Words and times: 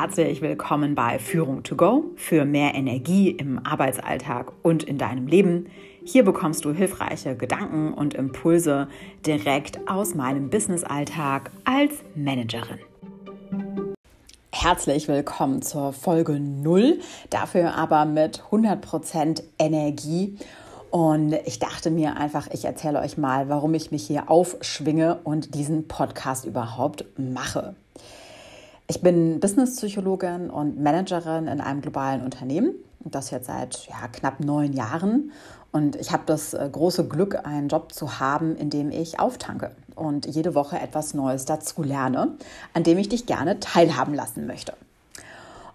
Herzlich 0.00 0.42
willkommen 0.42 0.94
bei 0.94 1.18
Führung 1.18 1.64
to 1.64 1.74
Go 1.74 2.04
für 2.14 2.44
mehr 2.44 2.76
Energie 2.76 3.30
im 3.32 3.58
Arbeitsalltag 3.66 4.52
und 4.62 4.84
in 4.84 4.96
deinem 4.96 5.26
Leben. 5.26 5.66
Hier 6.04 6.24
bekommst 6.24 6.64
du 6.64 6.72
hilfreiche 6.72 7.34
Gedanken 7.34 7.92
und 7.94 8.14
Impulse 8.14 8.86
direkt 9.26 9.80
aus 9.88 10.14
meinem 10.14 10.50
Businessalltag 10.50 11.50
als 11.64 11.94
Managerin. 12.14 12.78
Herzlich 14.52 15.08
willkommen 15.08 15.62
zur 15.62 15.92
Folge 15.92 16.38
0, 16.38 17.00
dafür 17.30 17.74
aber 17.74 18.04
mit 18.04 18.44
100% 18.52 19.42
Energie. 19.58 20.36
Und 20.92 21.32
ich 21.44 21.58
dachte 21.58 21.90
mir 21.90 22.16
einfach, 22.16 22.46
ich 22.52 22.64
erzähle 22.64 23.00
euch 23.00 23.18
mal, 23.18 23.48
warum 23.48 23.74
ich 23.74 23.90
mich 23.90 24.06
hier 24.06 24.30
aufschwinge 24.30 25.18
und 25.24 25.56
diesen 25.56 25.88
Podcast 25.88 26.44
überhaupt 26.44 27.04
mache. 27.18 27.74
Ich 28.90 29.02
bin 29.02 29.38
Businesspsychologin 29.38 30.48
und 30.48 30.80
Managerin 30.80 31.46
in 31.46 31.60
einem 31.60 31.82
globalen 31.82 32.22
Unternehmen. 32.22 32.74
Das 33.00 33.30
jetzt 33.30 33.46
seit 33.46 33.86
ja, 33.86 34.08
knapp 34.10 34.40
neun 34.40 34.72
Jahren. 34.72 35.30
Und 35.72 35.94
ich 35.96 36.10
habe 36.10 36.22
das 36.24 36.54
äh, 36.54 36.66
große 36.72 37.06
Glück, 37.06 37.38
einen 37.44 37.68
Job 37.68 37.92
zu 37.92 38.18
haben, 38.18 38.56
in 38.56 38.70
dem 38.70 38.90
ich 38.90 39.20
auftanke 39.20 39.72
und 39.94 40.24
jede 40.24 40.54
Woche 40.54 40.80
etwas 40.80 41.12
Neues 41.12 41.44
dazu 41.44 41.82
lerne, 41.82 42.38
an 42.72 42.82
dem 42.82 42.96
ich 42.96 43.10
dich 43.10 43.26
gerne 43.26 43.60
teilhaben 43.60 44.14
lassen 44.14 44.46
möchte. 44.46 44.72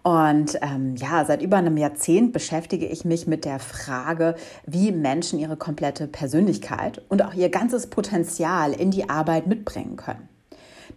Und 0.02 0.58
ähm, 0.64 0.96
ja, 0.96 1.24
seit 1.24 1.44
über 1.44 1.58
einem 1.58 1.78
Jahrzehnt 1.78 2.34
beschäftige 2.34 2.88
ich 2.88 3.06
mich 3.06 3.28
mit 3.28 3.46
der 3.46 3.60
Frage, 3.60 4.34
wie 4.66 4.92
Menschen 4.92 5.38
ihre 5.38 5.56
komplette 5.56 6.08
Persönlichkeit 6.08 7.00
und 7.10 7.24
auch 7.24 7.36
ihr 7.36 7.50
ganzes 7.50 7.88
Potenzial 7.88 8.74
in 8.74 8.90
die 8.90 9.08
Arbeit 9.08 9.46
mitbringen 9.46 9.98
können. 9.98 10.30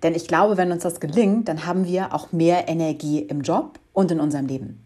Denn 0.02 0.14
ich 0.14 0.28
glaube, 0.28 0.56
wenn 0.56 0.72
uns 0.72 0.82
das 0.82 1.00
gelingt, 1.00 1.48
dann 1.48 1.66
haben 1.66 1.86
wir 1.86 2.14
auch 2.14 2.32
mehr 2.32 2.68
Energie 2.68 3.20
im 3.20 3.42
Job 3.42 3.78
und 3.92 4.10
in 4.10 4.20
unserem 4.20 4.46
Leben. 4.46 4.82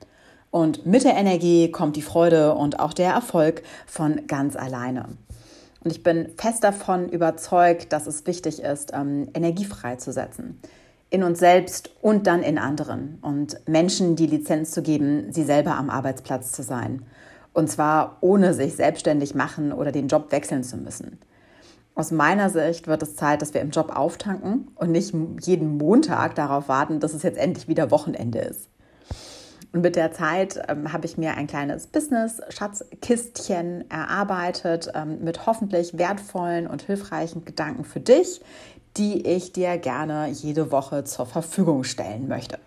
Und 0.51 0.85
mit 0.85 1.05
der 1.05 1.17
Energie 1.17 1.71
kommt 1.71 1.97
die 1.97 2.03
Freude 2.03 2.55
und 2.55 2.81
auch 2.81 2.93
der 2.93 3.13
Erfolg 3.13 3.63
von 3.87 4.27
ganz 4.27 4.57
alleine. 4.57 5.07
Und 5.83 5.93
ich 5.93 6.03
bin 6.03 6.31
fest 6.37 6.65
davon 6.65 7.09
überzeugt, 7.09 7.93
dass 7.93 8.07
es 8.07 8.27
wichtig 8.27 8.61
ist, 8.61 8.93
ähm, 8.93 9.29
Energie 9.33 9.65
freizusetzen. 9.65 10.61
In 11.09 11.23
uns 11.23 11.39
selbst 11.39 11.91
und 12.03 12.27
dann 12.27 12.43
in 12.43 12.59
anderen. 12.59 13.19
Und 13.23 13.57
Menschen 13.67 14.17
die 14.17 14.27
Lizenz 14.27 14.73
zu 14.73 14.83
geben, 14.83 15.33
sie 15.33 15.45
selber 15.45 15.77
am 15.77 15.91
Arbeitsplatz 15.91 16.53
zu 16.53 16.63
sein. 16.63 17.03
Und 17.53 17.69
zwar 17.71 18.19
ohne 18.21 18.55
sich 18.55 18.77
selbstständig 18.77 19.35
machen 19.35 19.73
oder 19.73 19.91
den 19.91 20.09
Job 20.09 20.31
wechseln 20.31 20.63
zu 20.63 20.77
müssen. 20.77 21.19
Aus 22.01 22.13
meiner 22.13 22.49
Sicht 22.49 22.87
wird 22.87 23.03
es 23.03 23.15
Zeit, 23.15 23.43
dass 23.43 23.53
wir 23.53 23.61
im 23.61 23.73
Job 23.73 23.95
auftanken 23.95 24.69
und 24.75 24.91
nicht 24.91 25.15
jeden 25.43 25.77
Montag 25.77 26.35
darauf 26.35 26.67
warten, 26.67 26.99
dass 26.99 27.13
es 27.13 27.23
jetzt 27.23 27.37
endlich 27.37 27.69
wieder 27.69 27.91
Wochenende 27.91 28.39
ist. 28.39 28.71
Und 29.75 29.83
mit 29.83 29.97
der 29.97 30.11
Zeit 30.11 30.63
ähm, 30.67 30.95
habe 30.95 31.05
ich 31.05 31.19
mir 31.19 31.35
ein 31.35 31.47
kleines 31.47 31.89
Business-Schatzkistchen 31.89 33.91
erarbeitet 33.91 34.91
ähm, 34.95 35.23
mit 35.23 35.45
hoffentlich 35.45 35.99
wertvollen 35.99 36.69
und 36.69 36.81
hilfreichen 36.81 37.45
Gedanken 37.45 37.85
für 37.85 38.01
dich, 38.01 38.41
die 38.97 39.27
ich 39.27 39.53
dir 39.53 39.77
gerne 39.77 40.31
jede 40.31 40.73
Woche 40.73 41.05
zur 41.05 41.27
Verfügung 41.27 41.85
stellen 41.85 42.29
möchte. 42.29 42.59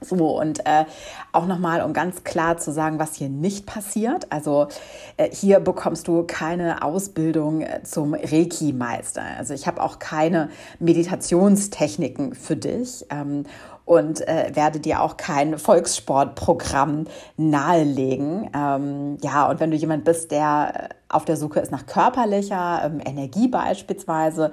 So, 0.00 0.38
und 0.38 0.66
äh, 0.66 0.84
auch 1.32 1.46
nochmal, 1.46 1.82
um 1.82 1.92
ganz 1.92 2.24
klar 2.24 2.58
zu 2.58 2.72
sagen, 2.72 2.98
was 2.98 3.14
hier 3.14 3.28
nicht 3.28 3.66
passiert. 3.66 4.30
Also 4.30 4.68
äh, 5.16 5.30
hier 5.30 5.60
bekommst 5.60 6.08
du 6.08 6.24
keine 6.24 6.82
Ausbildung 6.82 7.62
äh, 7.62 7.82
zum 7.82 8.14
Reiki-Meister. 8.14 9.22
Also 9.38 9.54
ich 9.54 9.66
habe 9.66 9.82
auch 9.82 9.98
keine 9.98 10.50
Meditationstechniken 10.78 12.34
für 12.34 12.56
dich. 12.56 13.06
Ähm, 13.10 13.44
und 13.84 14.26
äh, 14.26 14.50
werde 14.54 14.80
dir 14.80 15.02
auch 15.02 15.16
kein 15.16 15.58
Volkssportprogramm 15.58 17.04
nahelegen. 17.36 18.50
Ähm, 18.54 19.18
ja, 19.22 19.48
und 19.48 19.60
wenn 19.60 19.70
du 19.70 19.76
jemand 19.76 20.04
bist, 20.04 20.30
der 20.30 20.72
äh, 20.74 20.94
auf 21.08 21.24
der 21.24 21.36
Suche 21.36 21.60
ist 21.60 21.70
nach 21.70 21.86
körperlicher 21.86 22.82
ähm, 22.84 23.00
Energie 23.04 23.48
beispielsweise, 23.48 24.52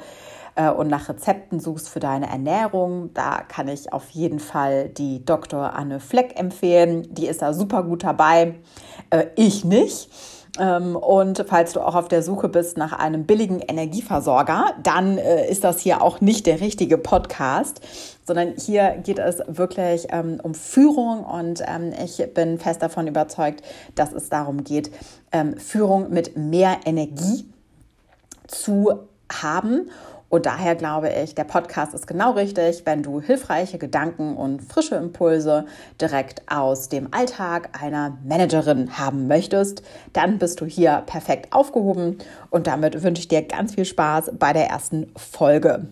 und 0.76 0.90
nach 0.90 1.08
Rezepten 1.08 1.60
suchst 1.60 1.88
für 1.88 2.00
deine 2.00 2.30
Ernährung, 2.30 3.14
da 3.14 3.42
kann 3.48 3.68
ich 3.68 3.94
auf 3.94 4.10
jeden 4.10 4.40
Fall 4.40 4.90
die 4.90 5.24
Dr. 5.24 5.74
Anne 5.74 6.00
Fleck 6.00 6.38
empfehlen. 6.38 7.08
Die 7.14 7.28
ist 7.28 7.42
da 7.42 7.54
super 7.54 7.84
gut 7.84 8.04
dabei. 8.04 8.56
Äh, 9.10 9.28
ich 9.36 9.64
nicht. 9.64 10.10
Ähm, 10.60 10.98
und 10.98 11.46
falls 11.48 11.74
du 11.74 11.80
auch 11.80 11.96
auf 11.96 12.10
der 12.10 12.24
Suche 12.24 12.50
bist 12.50 12.78
nach 12.78 12.92
einem 12.92 13.26
billigen 13.26 13.60
Energieversorger, 13.60 14.74
dann 14.84 15.18
äh, 15.18 15.50
ist 15.50 15.64
das 15.64 15.80
hier 15.80 16.02
auch 16.02 16.20
nicht 16.20 16.46
der 16.46 16.60
richtige 16.60 16.98
Podcast, 16.98 17.80
sondern 18.26 18.56
hier 18.58 18.98
geht 19.04 19.20
es 19.20 19.42
wirklich 19.48 20.08
ähm, 20.10 20.40
um 20.44 20.54
Führung 20.54 21.24
und 21.24 21.64
ähm, 21.66 21.94
ich 22.04 22.22
bin 22.34 22.60
fest 22.60 22.82
davon 22.82 23.08
überzeugt, 23.08 23.64
dass 23.96 24.12
es 24.12 24.30
darum 24.30 24.64
geht, 24.64 24.92
Führung 25.60 26.10
mit 26.10 26.36
mehr 26.36 26.80
Energie 26.84 27.46
zu 28.48 29.08
haben 29.32 29.90
und 30.32 30.46
daher 30.46 30.76
glaube 30.76 31.10
ich, 31.10 31.36
der 31.36 31.44
Podcast 31.44 31.94
ist 31.94 32.08
genau 32.08 32.32
richtig, 32.32 32.84
wenn 32.86 33.04
du 33.04 33.20
hilfreiche 33.20 33.78
Gedanken 33.78 34.38
und 34.38 34.62
frische 34.62 34.96
Impulse 34.96 35.66
direkt 36.00 36.50
aus 36.50 36.88
dem 36.88 37.14
Alltag 37.14 37.78
einer 37.84 38.18
Managerin 38.24 38.98
haben 38.98 39.28
möchtest, 39.28 39.84
dann 40.14 40.40
bist 40.40 40.62
du 40.62 40.66
hier 40.66 41.04
perfekt 41.06 41.52
aufgehoben 41.52 42.18
und 42.50 42.66
damit 42.66 43.04
wünsche 43.04 43.20
ich 43.20 43.28
dir 43.28 43.42
ganz 43.42 43.76
viel 43.76 43.84
Spaß 43.84 44.32
bei 44.40 44.54
der 44.54 44.68
ersten 44.68 45.12
Folge. 45.18 45.88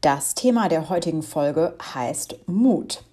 Das 0.00 0.34
Thema 0.34 0.68
der 0.68 0.88
heutigen 0.88 1.22
Folge 1.22 1.74
heißt 1.94 2.48
Mut. 2.48 3.04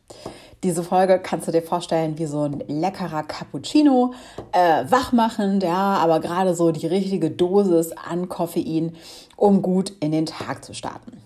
Diese 0.63 0.83
Folge 0.83 1.19
kannst 1.19 1.47
du 1.47 1.53
dir 1.53 1.61
vorstellen 1.61 2.17
wie 2.19 2.25
so 2.25 2.41
ein 2.41 2.61
leckerer 2.67 3.23
Cappuccino, 3.23 4.13
äh, 4.51 4.83
wachmachend, 4.89 5.63
ja, 5.63 5.95
aber 5.97 6.19
gerade 6.19 6.53
so 6.53 6.71
die 6.71 6.85
richtige 6.85 7.31
Dosis 7.31 7.93
an 7.93 8.27
Koffein, 8.27 8.97
um 9.37 9.61
gut 9.61 9.93
in 10.01 10.11
den 10.11 10.25
Tag 10.25 10.65
zu 10.65 10.73
starten. 10.73 11.21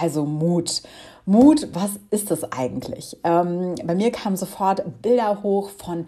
Also 0.00 0.26
Mut. 0.26 0.82
Mut, 1.24 1.68
was 1.72 1.92
ist 2.10 2.30
das 2.30 2.52
eigentlich? 2.52 3.16
Ähm, 3.24 3.76
bei 3.82 3.94
mir 3.94 4.12
kamen 4.12 4.36
sofort 4.36 5.00
Bilder 5.00 5.42
hoch 5.42 5.70
von 5.70 6.06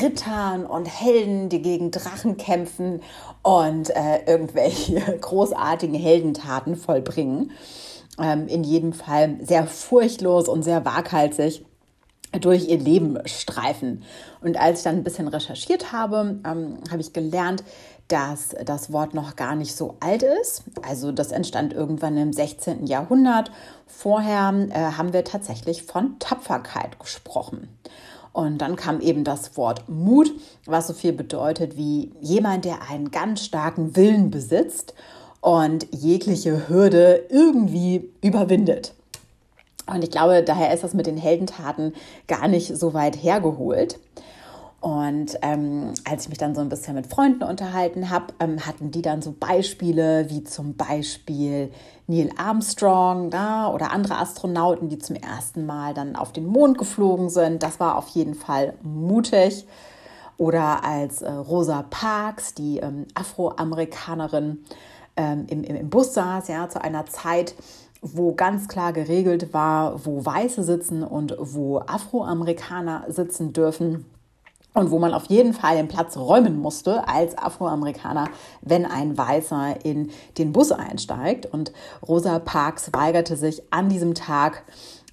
Rittern 0.00 0.64
und 0.64 0.86
Helden, 0.86 1.48
die 1.48 1.60
gegen 1.60 1.90
Drachen 1.90 2.36
kämpfen 2.36 3.00
und 3.42 3.90
äh, 3.90 4.24
irgendwelche 4.26 5.00
großartigen 5.20 5.96
Heldentaten 5.96 6.76
vollbringen. 6.76 7.50
Ähm, 8.20 8.46
in 8.46 8.62
jedem 8.62 8.92
Fall 8.92 9.38
sehr 9.42 9.66
furchtlos 9.66 10.48
und 10.48 10.62
sehr 10.62 10.84
waghalsig 10.84 11.64
durch 12.40 12.68
ihr 12.68 12.78
Leben 12.78 13.18
streifen. 13.26 14.04
Und 14.40 14.58
als 14.58 14.78
ich 14.78 14.84
dann 14.84 14.96
ein 14.96 15.04
bisschen 15.04 15.28
recherchiert 15.28 15.92
habe, 15.92 16.40
ähm, 16.44 16.78
habe 16.90 17.00
ich 17.00 17.12
gelernt, 17.12 17.62
dass 18.08 18.54
das 18.64 18.92
Wort 18.92 19.14
noch 19.14 19.36
gar 19.36 19.54
nicht 19.54 19.74
so 19.74 19.96
alt 20.00 20.22
ist. 20.22 20.64
Also 20.86 21.12
das 21.12 21.32
entstand 21.32 21.72
irgendwann 21.72 22.16
im 22.16 22.32
16. 22.32 22.86
Jahrhundert. 22.86 23.50
Vorher 23.86 24.52
äh, 24.70 24.74
haben 24.96 25.12
wir 25.12 25.24
tatsächlich 25.24 25.84
von 25.84 26.18
Tapferkeit 26.18 26.98
gesprochen. 26.98 27.68
Und 28.32 28.58
dann 28.58 28.76
kam 28.76 29.00
eben 29.00 29.24
das 29.24 29.56
Wort 29.56 29.88
Mut, 29.88 30.32
was 30.64 30.88
so 30.88 30.94
viel 30.94 31.12
bedeutet 31.12 31.76
wie 31.76 32.12
jemand, 32.20 32.64
der 32.64 32.88
einen 32.90 33.10
ganz 33.10 33.44
starken 33.44 33.94
Willen 33.94 34.30
besitzt 34.30 34.94
und 35.40 35.86
jegliche 35.90 36.68
Hürde 36.68 37.26
irgendwie 37.28 38.10
überwindet. 38.22 38.94
Und 39.86 40.04
ich 40.04 40.10
glaube, 40.10 40.42
daher 40.42 40.72
ist 40.72 40.84
das 40.84 40.94
mit 40.94 41.06
den 41.06 41.16
Heldentaten 41.16 41.94
gar 42.28 42.48
nicht 42.48 42.76
so 42.76 42.94
weit 42.94 43.16
hergeholt. 43.16 43.98
Und 44.82 45.38
ähm, 45.42 45.94
als 46.10 46.24
ich 46.24 46.28
mich 46.30 46.38
dann 46.38 46.56
so 46.56 46.60
ein 46.60 46.68
bisschen 46.68 46.96
mit 46.96 47.06
Freunden 47.06 47.44
unterhalten 47.44 48.10
habe, 48.10 48.34
ähm, 48.40 48.66
hatten 48.66 48.90
die 48.90 49.00
dann 49.00 49.22
so 49.22 49.32
Beispiele 49.38 50.28
wie 50.28 50.42
zum 50.42 50.74
Beispiel 50.74 51.70
Neil 52.08 52.30
Armstrong 52.36 53.30
da 53.30 53.72
oder 53.72 53.92
andere 53.92 54.18
Astronauten, 54.18 54.88
die 54.88 54.98
zum 54.98 55.14
ersten 55.14 55.66
Mal 55.66 55.94
dann 55.94 56.16
auf 56.16 56.32
den 56.32 56.46
Mond 56.46 56.78
geflogen 56.78 57.30
sind. 57.30 57.62
Das 57.62 57.78
war 57.78 57.96
auf 57.96 58.08
jeden 58.08 58.34
Fall 58.34 58.74
mutig. 58.82 59.66
Oder 60.36 60.84
als 60.84 61.22
äh, 61.22 61.30
Rosa 61.30 61.84
Parks, 61.88 62.54
die 62.54 62.78
ähm, 62.78 63.06
Afroamerikanerin, 63.14 64.64
ähm, 65.16 65.46
im, 65.48 65.62
im, 65.62 65.76
im 65.76 65.90
Bus 65.90 66.14
saß, 66.14 66.48
ja, 66.48 66.68
zu 66.68 66.82
einer 66.82 67.06
Zeit, 67.06 67.54
wo 68.02 68.34
ganz 68.34 68.66
klar 68.66 68.92
geregelt 68.92 69.54
war, 69.54 70.04
wo 70.04 70.26
Weiße 70.26 70.64
sitzen 70.64 71.04
und 71.04 71.36
wo 71.38 71.78
Afroamerikaner 71.78 73.04
sitzen 73.08 73.52
dürfen. 73.52 74.04
Und 74.74 74.90
wo 74.90 74.98
man 74.98 75.12
auf 75.12 75.26
jeden 75.26 75.52
Fall 75.52 75.76
den 75.76 75.86
Platz 75.86 76.16
räumen 76.16 76.58
musste 76.58 77.06
als 77.06 77.36
Afroamerikaner, 77.36 78.28
wenn 78.62 78.86
ein 78.86 79.18
Weißer 79.18 79.84
in 79.84 80.10
den 80.38 80.52
Bus 80.52 80.72
einsteigt. 80.72 81.44
Und 81.44 81.72
Rosa 82.06 82.38
Parks 82.38 82.90
weigerte 82.94 83.36
sich 83.36 83.62
an 83.70 83.90
diesem 83.90 84.14
Tag, 84.14 84.64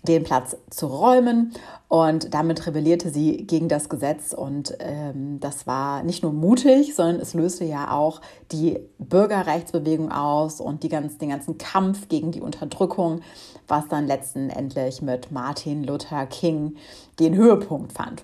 den 0.03 0.23
Platz 0.23 0.55
zu 0.69 0.87
räumen. 0.87 1.53
Und 1.87 2.33
damit 2.33 2.67
rebellierte 2.67 3.09
sie 3.09 3.45
gegen 3.47 3.67
das 3.67 3.89
Gesetz. 3.89 4.33
Und 4.33 4.75
ähm, 4.79 5.39
das 5.39 5.65
war 5.65 6.03
nicht 6.03 6.23
nur 6.23 6.33
mutig, 6.33 6.95
sondern 6.95 7.19
es 7.19 7.33
löste 7.33 7.65
ja 7.65 7.91
auch 7.91 8.21
die 8.51 8.79
Bürgerrechtsbewegung 8.99 10.11
aus 10.11 10.61
und 10.61 10.83
die 10.83 10.89
ganz, 10.89 11.17
den 11.17 11.29
ganzen 11.29 11.57
Kampf 11.57 12.07
gegen 12.07 12.31
die 12.31 12.41
Unterdrückung, 12.41 13.21
was 13.67 13.87
dann 13.87 14.07
letztendlich 14.07 15.01
mit 15.01 15.31
Martin 15.31 15.83
Luther 15.83 16.25
King 16.27 16.75
den 17.19 17.35
Höhepunkt 17.35 17.93
fand. 17.93 18.23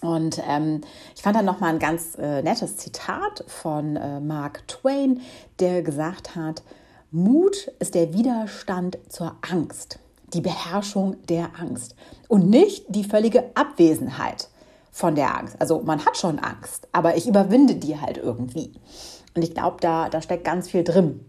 Und 0.00 0.40
ähm, 0.48 0.82
ich 1.16 1.22
fand 1.22 1.36
dann 1.36 1.44
nochmal 1.44 1.72
ein 1.72 1.80
ganz 1.80 2.16
äh, 2.16 2.42
nettes 2.42 2.76
Zitat 2.76 3.44
von 3.48 3.96
äh, 3.96 4.20
Mark 4.20 4.66
Twain, 4.68 5.20
der 5.58 5.82
gesagt 5.82 6.36
hat, 6.36 6.62
Mut 7.10 7.72
ist 7.78 7.94
der 7.94 8.12
Widerstand 8.12 8.98
zur 9.08 9.36
Angst 9.48 9.98
die 10.34 10.40
Beherrschung 10.40 11.16
der 11.28 11.50
Angst 11.58 11.94
und 12.28 12.48
nicht 12.48 12.84
die 12.88 13.04
völlige 13.04 13.44
Abwesenheit 13.54 14.48
von 14.90 15.14
der 15.14 15.36
Angst. 15.36 15.56
Also 15.60 15.80
man 15.80 16.04
hat 16.04 16.16
schon 16.16 16.38
Angst, 16.38 16.88
aber 16.92 17.16
ich 17.16 17.28
überwinde 17.28 17.76
die 17.76 18.00
halt 18.00 18.18
irgendwie. 18.18 18.72
Und 19.34 19.42
ich 19.42 19.54
glaube, 19.54 19.76
da, 19.80 20.08
da 20.08 20.20
steckt 20.20 20.44
ganz 20.44 20.68
viel 20.68 20.84
drin. 20.84 21.24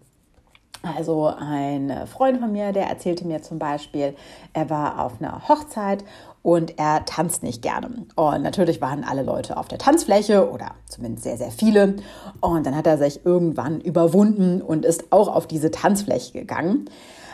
Also 0.82 1.28
ein 1.28 2.08
Freund 2.08 2.40
von 2.40 2.54
mir, 2.54 2.72
der 2.72 2.88
erzählte 2.88 3.28
mir 3.28 3.42
zum 3.42 3.60
Beispiel, 3.60 4.16
er 4.54 4.70
war 4.70 5.04
auf 5.04 5.20
einer 5.20 5.48
Hochzeit 5.50 6.06
und 6.42 6.80
er 6.80 7.04
tanzt 7.06 7.44
nicht 7.44 7.62
gerne. 7.62 8.06
Und 8.16 8.44
natürlich 8.44 8.80
waren 8.80 9.04
alle 9.04 9.24
Leute 9.24 9.58
auf 9.58 9.68
der 9.68 9.78
Tanzfläche 9.78 10.50
oder 10.50 10.72
zumindest 10.88 11.26
sehr, 11.26 11.38
sehr 11.38 11.52
viele. 11.52 11.98
Und 12.40 12.66
dann 12.66 12.78
hat 12.78 12.88
er 12.88 12.98
sich 12.98 13.26
irgendwann 13.26 13.82
überwunden 13.82 14.62
und 14.62 14.86
ist 14.86 15.12
auch 15.12 15.28
auf 15.28 15.48
diese 15.48 15.70
Tanzfläche 15.70 16.32
gegangen 16.32 16.90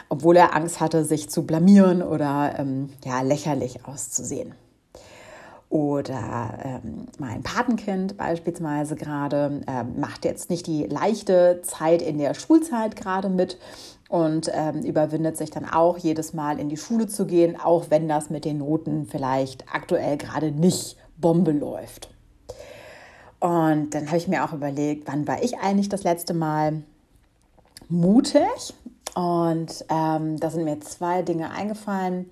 obwohl 0.09 0.37
er 0.37 0.55
Angst 0.55 0.79
hatte, 0.79 1.05
sich 1.05 1.29
zu 1.29 1.45
blamieren 1.45 2.01
oder 2.01 2.55
ähm, 2.57 2.89
ja, 3.03 3.21
lächerlich 3.21 3.85
auszusehen. 3.85 4.53
Oder 5.69 6.59
ähm, 6.63 7.07
mein 7.17 7.43
Patenkind 7.43 8.17
beispielsweise 8.17 8.95
gerade 8.95 9.61
ähm, 9.67 9.99
macht 9.99 10.23
jetzt 10.23 10.49
nicht 10.49 10.67
die 10.67 10.83
leichte 10.83 11.61
Zeit 11.63 12.01
in 12.01 12.17
der 12.17 12.33
Schulzeit 12.33 12.95
gerade 12.95 13.29
mit 13.29 13.57
und 14.07 14.49
ähm, 14.53 14.83
überwindet 14.83 15.35
sich 15.37 15.49
dann 15.49 15.65
auch 15.65 15.97
jedes 15.97 16.33
Mal 16.33 16.59
in 16.59 16.69
die 16.69 16.77
Schule 16.77 17.07
zu 17.07 17.25
gehen, 17.25 17.59
auch 17.59 17.87
wenn 17.89 18.07
das 18.07 18.29
mit 18.29 18.45
den 18.45 18.59
Noten 18.59 19.07
vielleicht 19.09 19.65
aktuell 19.73 20.17
gerade 20.17 20.51
nicht 20.51 20.97
Bombe 21.17 21.51
läuft. 21.51 22.09
Und 23.39 23.89
dann 23.89 24.07
habe 24.07 24.17
ich 24.17 24.27
mir 24.27 24.45
auch 24.45 24.53
überlegt, 24.53 25.07
wann 25.07 25.27
war 25.27 25.43
ich 25.43 25.57
eigentlich 25.57 25.89
das 25.89 26.03
letzte 26.03 26.33
Mal 26.33 26.83
mutig 27.89 28.73
und 29.15 29.85
ähm, 29.89 30.39
da 30.39 30.49
sind 30.51 30.65
mir 30.65 30.79
zwei 30.81 31.23
Dinge 31.23 31.49
eingefallen. 31.49 32.29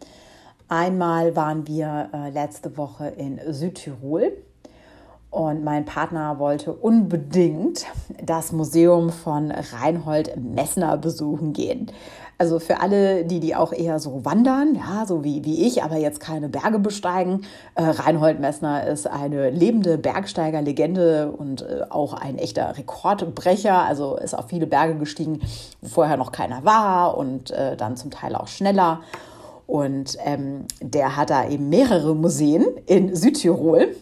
Einmal 0.68 1.36
waren 1.36 1.68
wir 1.68 2.10
äh, 2.14 2.30
letzte 2.30 2.78
Woche 2.78 3.08
in 3.08 3.40
Südtirol 3.52 4.34
und 5.30 5.64
mein 5.64 5.86
Partner 5.86 6.38
wollte 6.38 6.74
unbedingt 6.74 7.86
das 8.24 8.52
Museum 8.52 9.10
von 9.10 9.52
Reinhold 9.52 10.38
Messner 10.38 10.98
besuchen 10.98 11.54
gehen. 11.54 11.92
Also 12.38 12.60
für 12.60 12.82
alle, 12.82 13.26
die, 13.26 13.40
die 13.40 13.56
auch 13.56 13.72
eher 13.72 14.00
so 14.00 14.26
wandern, 14.26 14.76
ja, 14.76 15.06
so 15.06 15.24
wie, 15.24 15.46
wie 15.46 15.66
ich, 15.66 15.84
aber 15.84 15.98
jetzt 15.98 16.20
keine 16.20 16.50
Berge 16.50 16.80
besteigen. 16.80 17.46
Äh, 17.76 17.84
Reinhold 17.84 18.40
Messner 18.40 18.88
ist 18.88 19.08
eine 19.08 19.50
lebende 19.50 19.98
Bergsteigerlegende 19.98 21.32
und 21.32 21.62
äh, 21.62 21.86
auch 21.90 22.14
ein 22.14 22.38
echter 22.38 22.78
Rekordbrecher. 22.78 23.84
Also 23.84 24.18
ist 24.18 24.34
auf 24.34 24.48
viele 24.48 24.68
Berge 24.68 24.96
gestiegen, 24.96 25.42
wo 25.82 26.04
vorher 26.04 26.18
noch 26.18 26.32
keiner 26.32 26.66
war 26.66 27.18
und 27.18 27.52
äh, 27.52 27.78
dann 27.78 27.96
zum 27.96 28.12
Teil 28.12 28.36
auch 28.36 28.48
schneller. 28.48 29.02
Und 29.68 30.18
ähm, 30.26 30.66
der 30.82 31.16
hat 31.16 31.30
da 31.30 31.48
eben 31.48 31.70
mehrere 31.70 32.16
Museen 32.16 32.66
in 32.86 33.16
Südtirol. 33.16 33.96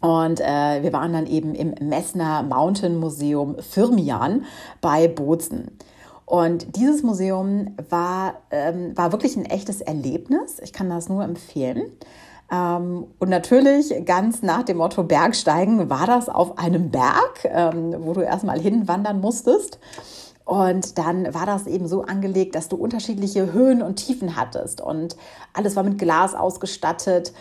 Und 0.00 0.40
äh, 0.40 0.82
wir 0.82 0.92
waren 0.92 1.12
dann 1.12 1.26
eben 1.26 1.54
im 1.54 1.74
Messner 1.88 2.42
Mountain 2.42 2.98
Museum 2.98 3.56
Firmian 3.58 4.44
bei 4.80 5.08
Bozen. 5.08 5.78
Und 6.26 6.76
dieses 6.76 7.04
Museum 7.04 7.76
war, 7.88 8.34
ähm, 8.50 8.96
war 8.96 9.12
wirklich 9.12 9.36
ein 9.36 9.46
echtes 9.46 9.80
Erlebnis. 9.80 10.58
Ich 10.60 10.72
kann 10.72 10.90
das 10.90 11.08
nur 11.08 11.22
empfehlen. 11.22 11.92
Ähm, 12.52 13.06
und 13.18 13.28
natürlich 13.28 13.94
ganz 14.04 14.42
nach 14.42 14.64
dem 14.64 14.78
Motto 14.78 15.04
Bergsteigen 15.04 15.88
war 15.88 16.06
das 16.06 16.28
auf 16.28 16.58
einem 16.58 16.90
Berg, 16.90 17.44
ähm, 17.44 17.94
wo 18.00 18.12
du 18.12 18.22
erstmal 18.22 18.60
hinwandern 18.60 19.20
musstest. 19.20 19.78
Und 20.44 20.98
dann 20.98 21.32
war 21.32 21.46
das 21.46 21.66
eben 21.66 21.86
so 21.86 22.02
angelegt, 22.02 22.56
dass 22.56 22.68
du 22.68 22.76
unterschiedliche 22.76 23.52
Höhen 23.52 23.80
und 23.80 23.96
Tiefen 23.96 24.36
hattest. 24.36 24.80
Und 24.80 25.16
alles 25.52 25.76
war 25.76 25.84
mit 25.84 25.98
Glas 25.98 26.34
ausgestattet, 26.34 27.32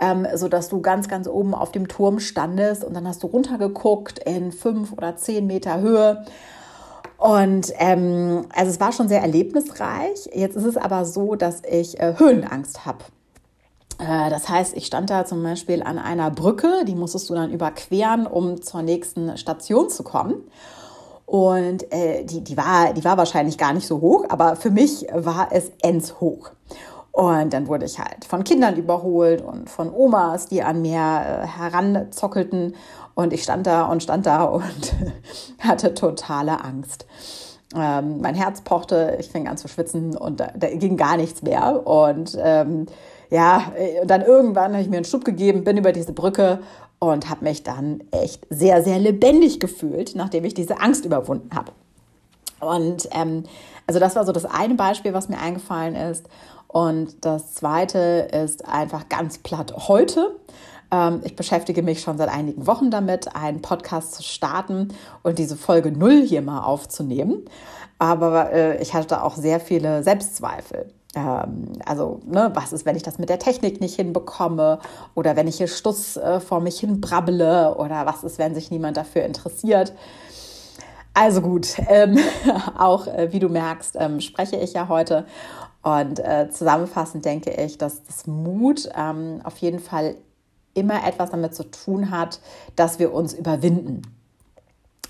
ähm, 0.00 0.26
sodass 0.34 0.68
du 0.68 0.80
ganz, 0.80 1.08
ganz 1.08 1.26
oben 1.26 1.54
auf 1.54 1.72
dem 1.72 1.88
Turm 1.88 2.20
standest. 2.20 2.84
Und 2.84 2.94
dann 2.94 3.06
hast 3.06 3.22
du 3.24 3.26
runtergeguckt 3.26 4.20
in 4.20 4.52
fünf 4.52 4.92
oder 4.92 5.16
zehn 5.16 5.46
Meter 5.46 5.80
Höhe 5.80 6.24
und 7.18 7.72
ähm, 7.78 8.46
also 8.54 8.70
es 8.70 8.80
war 8.80 8.92
schon 8.92 9.08
sehr 9.08 9.20
erlebnisreich. 9.20 10.30
Jetzt 10.32 10.56
ist 10.56 10.64
es 10.64 10.76
aber 10.76 11.04
so, 11.04 11.34
dass 11.34 11.62
ich 11.68 11.98
äh, 11.98 12.14
Höhenangst 12.16 12.86
habe. 12.86 13.04
Äh, 13.98 14.30
das 14.30 14.48
heißt, 14.48 14.76
ich 14.76 14.86
stand 14.86 15.10
da 15.10 15.24
zum 15.24 15.42
Beispiel 15.42 15.82
an 15.82 15.98
einer 15.98 16.30
Brücke, 16.30 16.84
die 16.86 16.94
musstest 16.94 17.28
du 17.28 17.34
dann 17.34 17.50
überqueren, 17.50 18.26
um 18.26 18.62
zur 18.62 18.82
nächsten 18.82 19.36
Station 19.36 19.90
zu 19.90 20.04
kommen. 20.04 20.44
Und 21.26 21.92
äh, 21.92 22.24
die, 22.24 22.42
die, 22.42 22.56
war, 22.56 22.94
die 22.94 23.04
war 23.04 23.18
wahrscheinlich 23.18 23.58
gar 23.58 23.72
nicht 23.72 23.86
so 23.86 24.00
hoch, 24.00 24.24
aber 24.28 24.54
für 24.54 24.70
mich 24.70 25.06
war 25.12 25.48
es 25.50 25.72
ends 25.82 26.20
hoch. 26.20 26.50
Und 27.10 27.52
dann 27.52 27.66
wurde 27.66 27.84
ich 27.84 27.98
halt 27.98 28.24
von 28.24 28.44
Kindern 28.44 28.76
überholt 28.76 29.42
und 29.42 29.68
von 29.68 29.92
Omas, 29.92 30.46
die 30.46 30.62
an 30.62 30.82
mir 30.82 31.00
äh, 31.00 31.46
heranzockelten. 31.48 32.76
Und 33.18 33.32
ich 33.32 33.42
stand 33.42 33.66
da 33.66 33.86
und 33.86 34.00
stand 34.00 34.26
da 34.26 34.44
und 34.44 34.94
hatte 35.58 35.92
totale 35.92 36.62
Angst. 36.62 37.04
Ähm, 37.74 38.20
mein 38.20 38.36
Herz 38.36 38.60
pochte, 38.60 39.16
ich 39.18 39.28
fing 39.28 39.48
an 39.48 39.56
zu 39.56 39.66
schwitzen 39.66 40.16
und 40.16 40.38
da, 40.38 40.52
da 40.56 40.68
ging 40.68 40.96
gar 40.96 41.16
nichts 41.16 41.42
mehr. 41.42 41.84
Und 41.84 42.38
ähm, 42.40 42.86
ja, 43.28 43.72
äh, 43.76 44.06
dann 44.06 44.22
irgendwann 44.22 44.70
habe 44.70 44.82
ich 44.82 44.88
mir 44.88 44.98
einen 44.98 45.04
Schub 45.04 45.24
gegeben, 45.24 45.64
bin 45.64 45.76
über 45.76 45.90
diese 45.90 46.12
Brücke 46.12 46.60
und 47.00 47.28
habe 47.28 47.44
mich 47.44 47.64
dann 47.64 48.04
echt 48.12 48.46
sehr, 48.50 48.84
sehr 48.84 49.00
lebendig 49.00 49.58
gefühlt, 49.58 50.14
nachdem 50.14 50.44
ich 50.44 50.54
diese 50.54 50.80
Angst 50.80 51.04
überwunden 51.04 51.50
habe. 51.56 51.72
Und 52.60 53.08
ähm, 53.10 53.42
also 53.88 53.98
das 53.98 54.14
war 54.14 54.26
so 54.26 54.30
das 54.30 54.44
eine 54.44 54.74
Beispiel, 54.74 55.12
was 55.12 55.28
mir 55.28 55.40
eingefallen 55.40 55.96
ist. 55.96 56.28
Und 56.68 57.24
das 57.24 57.54
zweite 57.54 58.28
ist 58.30 58.64
einfach 58.64 59.08
ganz 59.08 59.38
platt 59.38 59.74
heute. 59.88 60.36
Ähm, 60.90 61.20
ich 61.24 61.36
beschäftige 61.36 61.82
mich 61.82 62.00
schon 62.00 62.18
seit 62.18 62.28
einigen 62.28 62.66
Wochen 62.66 62.90
damit, 62.90 63.34
einen 63.34 63.62
Podcast 63.62 64.14
zu 64.14 64.22
starten 64.22 64.88
und 65.22 65.38
diese 65.38 65.56
Folge 65.56 65.92
null 65.92 66.22
hier 66.22 66.42
mal 66.42 66.62
aufzunehmen. 66.62 67.44
Aber 67.98 68.52
äh, 68.52 68.80
ich 68.80 68.94
hatte 68.94 69.22
auch 69.22 69.36
sehr 69.36 69.60
viele 69.60 70.02
Selbstzweifel. 70.02 70.92
Ähm, 71.14 71.72
also, 71.84 72.20
ne, 72.26 72.50
was 72.54 72.72
ist, 72.72 72.86
wenn 72.86 72.96
ich 72.96 73.02
das 73.02 73.18
mit 73.18 73.28
der 73.28 73.38
Technik 73.38 73.80
nicht 73.80 73.96
hinbekomme? 73.96 74.78
Oder 75.14 75.36
wenn 75.36 75.48
ich 75.48 75.56
hier 75.56 75.68
Stuss 75.68 76.16
äh, 76.16 76.40
vor 76.40 76.60
mich 76.60 76.80
hin 76.80 77.00
brabbele? 77.00 77.76
Oder 77.76 78.06
was 78.06 78.24
ist, 78.24 78.38
wenn 78.38 78.54
sich 78.54 78.70
niemand 78.70 78.96
dafür 78.96 79.24
interessiert? 79.24 79.92
Also 81.14 81.40
gut, 81.40 81.74
ähm, 81.88 82.18
auch 82.78 83.08
äh, 83.08 83.32
wie 83.32 83.40
du 83.40 83.48
merkst, 83.48 83.96
ähm, 83.98 84.20
spreche 84.20 84.56
ich 84.56 84.74
ja 84.74 84.88
heute. 84.88 85.26
Und 85.82 86.20
äh, 86.20 86.48
zusammenfassend 86.50 87.24
denke 87.24 87.50
ich, 87.50 87.78
dass 87.78 88.04
das 88.04 88.26
Mut 88.26 88.88
ähm, 88.96 89.40
auf 89.42 89.56
jeden 89.58 89.80
Fall 89.80 90.16
immer 90.78 91.06
etwas 91.06 91.30
damit 91.30 91.54
zu 91.54 91.64
tun 91.64 92.10
hat, 92.10 92.40
dass 92.76 92.98
wir 92.98 93.12
uns 93.12 93.34
überwinden. 93.34 94.02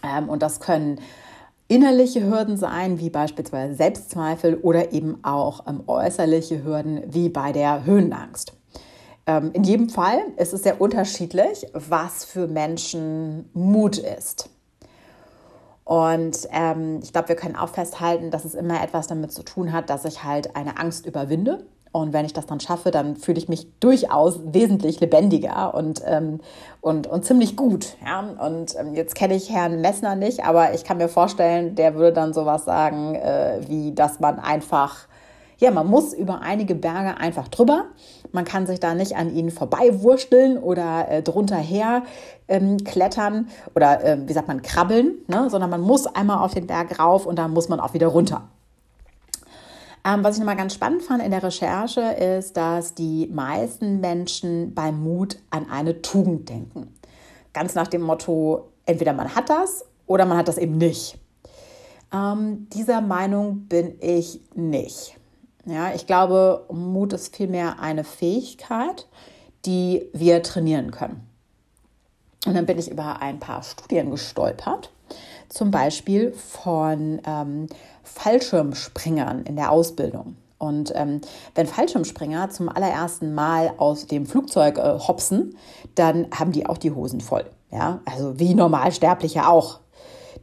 Ähm, 0.03 0.29
und 0.29 0.43
das 0.43 0.61
können 0.61 1.01
innerliche 1.69 2.25
Hürden 2.25 2.57
sein, 2.57 2.99
wie 2.99 3.11
beispielsweise 3.11 3.75
Selbstzweifel 3.75 4.57
oder 4.57 4.93
eben 4.93 5.23
auch 5.23 5.67
ähm, 5.67 5.83
äußerliche 5.87 6.65
Hürden, 6.65 7.03
wie 7.07 7.29
bei 7.29 7.53
der 7.53 7.85
Höhenangst. 7.85 8.55
Ähm, 9.27 9.51
in 9.53 9.65
jedem 9.65 9.91
Fall 9.91 10.21
ist 10.39 10.55
es 10.55 10.63
sehr 10.63 10.81
unterschiedlich, 10.81 11.67
was 11.75 12.25
für 12.25 12.49
Menschen 12.49 13.51
Mut 13.53 13.99
ist. 13.99 14.49
Und 15.85 16.49
ähm, 16.53 17.01
ich 17.03 17.13
glaube, 17.13 17.29
wir 17.29 17.37
können 17.37 17.57
auch 17.57 17.71
festhalten, 17.71 18.31
dass 18.31 18.45
es 18.45 18.55
immer 18.55 18.83
etwas 18.83 19.07
damit 19.07 19.33
zu 19.33 19.43
tun 19.43 19.73
hat, 19.73 19.89
dass 19.89 20.05
ich 20.05 20.23
halt 20.23 20.55
eine 20.55 20.79
Angst 20.79 21.07
überwinde 21.07 21.67
und 21.93 22.13
wenn 22.13 22.25
ich 22.25 22.33
das 22.33 22.47
dann 22.47 22.61
schaffe, 22.61 22.91
dann 22.91 23.17
fühle 23.17 23.39
ich 23.39 23.49
mich 23.49 23.67
durchaus 23.81 24.41
wesentlich 24.45 25.01
lebendiger 25.01 25.75
und, 25.75 26.03
ähm, 26.05 26.41
und, 26.81 27.07
und 27.07 27.25
ziemlich 27.25 27.57
gut. 27.57 27.97
Ja? 28.05 28.21
Und 28.21 28.77
ähm, 28.79 28.95
jetzt 28.95 29.15
kenne 29.15 29.35
ich 29.35 29.51
Herrn 29.51 29.81
Messner 29.81 30.15
nicht, 30.15 30.45
aber 30.45 30.75
ich 30.75 30.85
kann 30.85 30.99
mir 30.99 31.09
vorstellen, 31.09 31.75
der 31.75 31.95
würde 31.95 32.13
dann 32.13 32.35
sowas 32.35 32.65
sagen, 32.65 33.15
äh, 33.15 33.61
wie 33.67 33.95
dass 33.95 34.21
man 34.21 34.39
einfach, 34.39 35.09
ja, 35.59 35.71
man 35.71 35.87
muss 35.87 36.13
über 36.13 36.43
einige 36.43 36.75
Berge 36.75 37.19
einfach 37.19 37.49
drüber. 37.49 37.87
Man 38.33 38.45
kann 38.45 38.67
sich 38.67 38.81
da 38.81 38.95
nicht 38.95 39.17
an 39.17 39.35
ihnen 39.35 39.51
vorbeiwursteln 39.51 40.59
oder 40.59 41.09
äh, 41.09 41.23
drunter 41.23 41.57
her 41.57 42.03
ähm, 42.49 42.77
klettern 42.85 43.49
oder, 43.75 44.05
äh, 44.05 44.19
wie 44.27 44.33
sagt 44.33 44.49
man, 44.49 44.61
krabbeln, 44.61 45.15
ne? 45.27 45.49
sondern 45.49 45.71
man 45.71 45.81
muss 45.81 46.07
einmal 46.07 46.45
auf 46.45 46.53
den 46.53 46.67
Berg 46.67 46.99
rauf 46.99 47.25
und 47.25 47.39
dann 47.39 47.53
muss 47.53 47.69
man 47.69 47.81
auch 47.81 47.95
wieder 47.95 48.09
runter. 48.09 48.49
Ähm, 50.09 50.25
was 50.25 50.35
ich 50.35 50.39
nochmal 50.41 50.57
ganz 50.57 50.75
spannend 50.75 51.03
fand 51.03 51.23
in 51.23 51.31
der 51.31 51.43
Recherche 51.43 52.01
ist, 52.01 52.57
dass 52.57 52.95
die 52.95 53.29
meisten 53.31 54.01
Menschen 54.01 54.75
beim 54.75 55.03
Mut 55.03 55.39
an 55.51 55.69
eine 55.71 56.01
Tugend 56.01 56.49
denken. 56.49 56.95
Ganz 57.53 57.75
nach 57.75 57.89
dem 57.89 58.03
Motto, 58.03 58.69
entweder 58.87 59.13
man 59.13 59.35
hat 59.35 59.51
das 59.51 59.85
oder 60.07 60.25
man 60.25 60.39
hat 60.39 60.49
das 60.49 60.57
eben 60.57 60.79
nicht. 60.79 61.19
Ähm, 62.13 62.69
dieser 62.73 63.01
Meinung 63.03 63.67
bin 63.67 63.97
ich 64.01 64.41
nicht. 64.55 65.17
Ja, 65.67 65.93
ich 65.95 66.07
glaube, 66.07 66.65
Mut 66.71 67.13
ist 67.13 67.37
vielmehr 67.37 67.81
eine 67.81 68.05
Fähigkeit, 68.05 69.07
die 69.67 70.09
wir 70.15 70.43
trainieren 70.43 70.91
können. 70.91 71.29
Und 72.47 72.55
dann 72.55 72.65
bin 72.65 72.79
ich 72.79 72.91
über 72.91 73.21
ein 73.21 73.41
paar 73.41 73.63
Studien 73.63 74.11
gestolpert, 74.11 74.91
zum 75.51 75.71
Beispiel 75.71 76.33
von 76.33 77.21
ähm, 77.27 77.67
Fallschirmspringern 78.19 79.45
in 79.45 79.57
der 79.57 79.71
Ausbildung. 79.71 80.37
Und 80.59 80.93
ähm, 80.97 81.21
wenn 81.55 81.69
Fallschirmspringer 81.69 82.51
zum 82.51 82.69
allerersten 82.69 83.33
Mal 83.33 83.75
aus 83.79 84.07
dem 84.07 84.27
Flugzeug 84.27 84.79
äh, 84.79 84.99
hopsen, 84.99 85.57
dann 85.95 86.27
haben 86.37 86.51
die 86.51 86.67
auch 86.67 86.79
die 86.79 86.91
Hosen 86.91 87.21
voll. 87.21 87.45
Ja, 87.71 88.01
also 88.05 88.39
wie 88.41 88.55
Normalsterbliche 88.55 89.47
auch. 89.47 89.81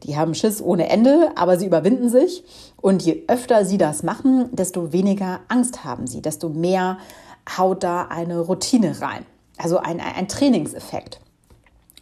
Die 0.04 0.16
haben 0.16 0.34
Schiss 0.34 0.62
ohne 0.62 0.88
Ende, 0.88 1.32
aber 1.36 1.58
sie 1.58 1.66
überwinden 1.66 2.08
sich. 2.08 2.44
Und 2.80 3.02
je 3.02 3.24
öfter 3.28 3.64
sie 3.64 3.78
das 3.78 4.02
machen, 4.02 4.48
desto 4.52 4.92
weniger 4.92 5.40
Angst 5.48 5.84
haben 5.84 6.06
sie, 6.06 6.22
desto 6.22 6.48
mehr 6.48 6.98
haut 7.58 7.82
da 7.82 8.06
eine 8.06 8.40
Routine 8.40 9.00
rein. 9.00 9.26
Also 9.58 9.78
ein, 9.78 10.00
ein 10.00 10.28
Trainingseffekt. 10.28 11.20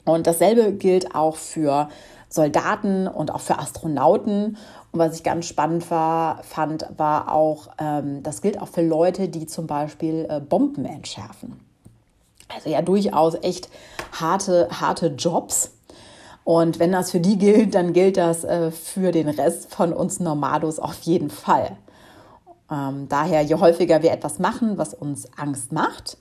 Und 0.04 0.26
dasselbe 0.26 0.72
gilt 0.72 1.14
auch 1.14 1.36
für 1.36 1.88
Soldaten 2.28 3.06
und 3.06 3.32
auch 3.32 3.40
für 3.40 3.58
Astronauten. 3.58 4.58
Und 4.94 5.00
was 5.00 5.16
ich 5.16 5.24
ganz 5.24 5.46
spannend 5.46 5.90
war, 5.90 6.44
fand, 6.44 6.86
war 6.96 7.32
auch, 7.32 7.66
ähm, 7.80 8.22
das 8.22 8.42
gilt 8.42 8.62
auch 8.62 8.68
für 8.68 8.80
Leute, 8.80 9.28
die 9.28 9.44
zum 9.44 9.66
Beispiel 9.66 10.24
äh, 10.30 10.38
Bomben 10.38 10.84
entschärfen. 10.84 11.58
Also 12.54 12.70
ja 12.70 12.80
durchaus 12.80 13.34
echt 13.42 13.68
harte, 14.12 14.68
harte 14.70 15.08
Jobs. 15.08 15.72
Und 16.44 16.78
wenn 16.78 16.92
das 16.92 17.10
für 17.10 17.18
die 17.18 17.38
gilt, 17.38 17.74
dann 17.74 17.92
gilt 17.92 18.16
das 18.16 18.44
äh, 18.44 18.70
für 18.70 19.10
den 19.10 19.28
Rest 19.28 19.74
von 19.74 19.92
uns 19.92 20.20
Normalos 20.20 20.78
auf 20.78 21.02
jeden 21.02 21.30
Fall. 21.30 21.76
Ähm, 22.70 23.08
daher, 23.08 23.42
je 23.42 23.56
häufiger 23.56 24.00
wir 24.04 24.12
etwas 24.12 24.38
machen, 24.38 24.78
was 24.78 24.94
uns 24.94 25.26
Angst 25.36 25.72
macht, 25.72 26.18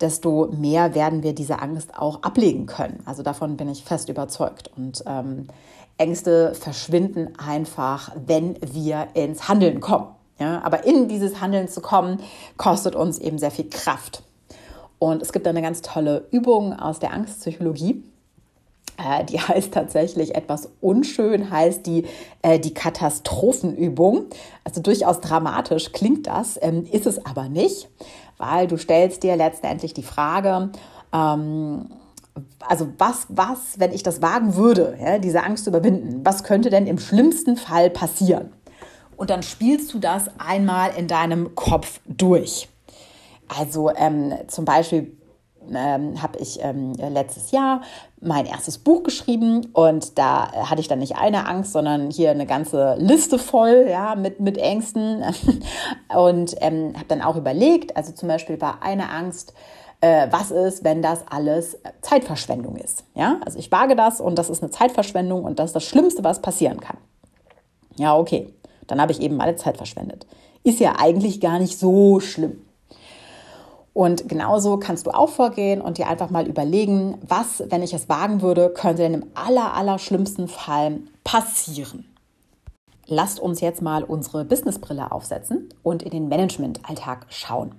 desto 0.00 0.46
mehr 0.52 0.94
werden 0.94 1.24
wir 1.24 1.34
diese 1.34 1.60
Angst 1.60 1.98
auch 1.98 2.22
ablegen 2.22 2.66
können. 2.66 3.02
Also 3.06 3.24
davon 3.24 3.56
bin 3.56 3.68
ich 3.68 3.82
fest 3.82 4.08
überzeugt. 4.08 4.70
Und 4.76 5.02
ähm, 5.04 5.48
Ängste 5.96 6.54
verschwinden 6.54 7.38
einfach, 7.38 8.12
wenn 8.26 8.56
wir 8.60 9.08
ins 9.14 9.48
Handeln 9.48 9.80
kommen. 9.80 10.08
Ja, 10.38 10.62
aber 10.62 10.84
in 10.84 11.06
dieses 11.06 11.40
Handeln 11.40 11.68
zu 11.68 11.80
kommen, 11.80 12.20
kostet 12.56 12.96
uns 12.96 13.18
eben 13.18 13.38
sehr 13.38 13.52
viel 13.52 13.68
Kraft. 13.70 14.24
Und 14.98 15.22
es 15.22 15.32
gibt 15.32 15.46
eine 15.46 15.62
ganz 15.62 15.80
tolle 15.80 16.26
Übung 16.32 16.72
aus 16.72 16.98
der 16.98 17.12
Angstpsychologie. 17.12 18.02
Äh, 18.96 19.24
die 19.24 19.40
heißt 19.40 19.72
tatsächlich 19.72 20.34
etwas 20.34 20.70
unschön, 20.80 21.50
heißt 21.50 21.86
die, 21.86 22.06
äh, 22.42 22.58
die 22.58 22.74
Katastrophenübung. 22.74 24.26
Also 24.64 24.80
durchaus 24.80 25.20
dramatisch 25.20 25.92
klingt 25.92 26.26
das, 26.26 26.58
ähm, 26.60 26.86
ist 26.90 27.06
es 27.06 27.24
aber 27.24 27.48
nicht, 27.48 27.88
weil 28.36 28.66
du 28.66 28.76
stellst 28.76 29.22
dir 29.22 29.36
letztendlich 29.36 29.94
die 29.94 30.02
Frage, 30.02 30.70
ähm, 31.12 31.90
also 32.60 32.88
was, 32.98 33.26
was, 33.28 33.78
wenn 33.78 33.92
ich 33.92 34.02
das 34.02 34.22
wagen 34.22 34.56
würde, 34.56 34.96
ja, 35.00 35.18
diese 35.18 35.42
Angst 35.42 35.64
zu 35.64 35.70
überwinden, 35.70 36.24
was 36.24 36.42
könnte 36.42 36.70
denn 36.70 36.86
im 36.86 36.98
schlimmsten 36.98 37.56
Fall 37.56 37.90
passieren? 37.90 38.52
Und 39.16 39.30
dann 39.30 39.42
spielst 39.42 39.94
du 39.94 39.98
das 39.98 40.28
einmal 40.38 40.90
in 40.96 41.06
deinem 41.06 41.54
Kopf 41.54 42.00
durch. 42.06 42.68
Also 43.46 43.90
ähm, 43.94 44.34
zum 44.48 44.64
Beispiel 44.64 45.16
ähm, 45.72 46.20
habe 46.20 46.38
ich 46.38 46.58
ähm, 46.62 46.92
letztes 46.94 47.50
Jahr 47.50 47.82
mein 48.20 48.46
erstes 48.46 48.78
Buch 48.78 49.02
geschrieben 49.02 49.68
und 49.72 50.18
da 50.18 50.50
hatte 50.52 50.80
ich 50.80 50.88
dann 50.88 50.98
nicht 50.98 51.16
eine 51.16 51.46
Angst, 51.46 51.72
sondern 51.72 52.10
hier 52.10 52.30
eine 52.30 52.46
ganze 52.46 52.96
Liste 52.98 53.38
voll 53.38 53.86
ja, 53.88 54.14
mit, 54.14 54.40
mit 54.40 54.58
Ängsten 54.58 55.22
und 56.14 56.56
ähm, 56.60 56.94
habe 56.94 57.06
dann 57.08 57.22
auch 57.22 57.36
überlegt, 57.36 57.96
also 57.96 58.12
zum 58.12 58.28
Beispiel 58.28 58.60
war 58.60 58.82
eine 58.82 59.10
Angst, 59.10 59.54
äh, 60.04 60.28
was 60.30 60.50
ist, 60.50 60.84
wenn 60.84 61.00
das 61.00 61.24
alles 61.30 61.78
Zeitverschwendung 62.02 62.76
ist. 62.76 63.04
Ja, 63.14 63.40
also 63.42 63.58
ich 63.58 63.72
wage 63.72 63.96
das 63.96 64.20
und 64.20 64.38
das 64.38 64.50
ist 64.50 64.62
eine 64.62 64.70
Zeitverschwendung 64.70 65.44
und 65.44 65.58
das 65.58 65.70
ist 65.70 65.76
das 65.76 65.84
Schlimmste, 65.84 66.22
was 66.22 66.42
passieren 66.42 66.78
kann. 66.78 66.98
Ja, 67.96 68.14
okay, 68.14 68.52
dann 68.86 69.00
habe 69.00 69.12
ich 69.12 69.22
eben 69.22 69.36
meine 69.36 69.56
Zeit 69.56 69.78
verschwendet. 69.78 70.26
Ist 70.62 70.78
ja 70.78 70.96
eigentlich 70.98 71.40
gar 71.40 71.58
nicht 71.58 71.78
so 71.78 72.20
schlimm. 72.20 72.60
Und 73.94 74.28
genauso 74.28 74.76
kannst 74.76 75.06
du 75.06 75.10
auch 75.10 75.30
vorgehen 75.30 75.80
und 75.80 75.96
dir 75.96 76.08
einfach 76.08 76.28
mal 76.28 76.46
überlegen, 76.46 77.16
was, 77.26 77.62
wenn 77.70 77.82
ich 77.82 77.94
es 77.94 78.08
wagen 78.10 78.42
würde, 78.42 78.68
könnte 78.74 79.02
denn 79.02 79.14
im 79.14 79.26
aller, 79.34 79.72
aller 79.72 79.98
schlimmsten 79.98 80.48
Fall 80.48 80.98
passieren. 81.22 82.04
Lasst 83.06 83.40
uns 83.40 83.62
jetzt 83.62 83.80
mal 83.80 84.04
unsere 84.04 84.44
Businessbrille 84.44 85.12
aufsetzen 85.12 85.70
und 85.82 86.02
in 86.02 86.10
den 86.10 86.28
Managementalltag 86.28 87.26
schauen. 87.30 87.74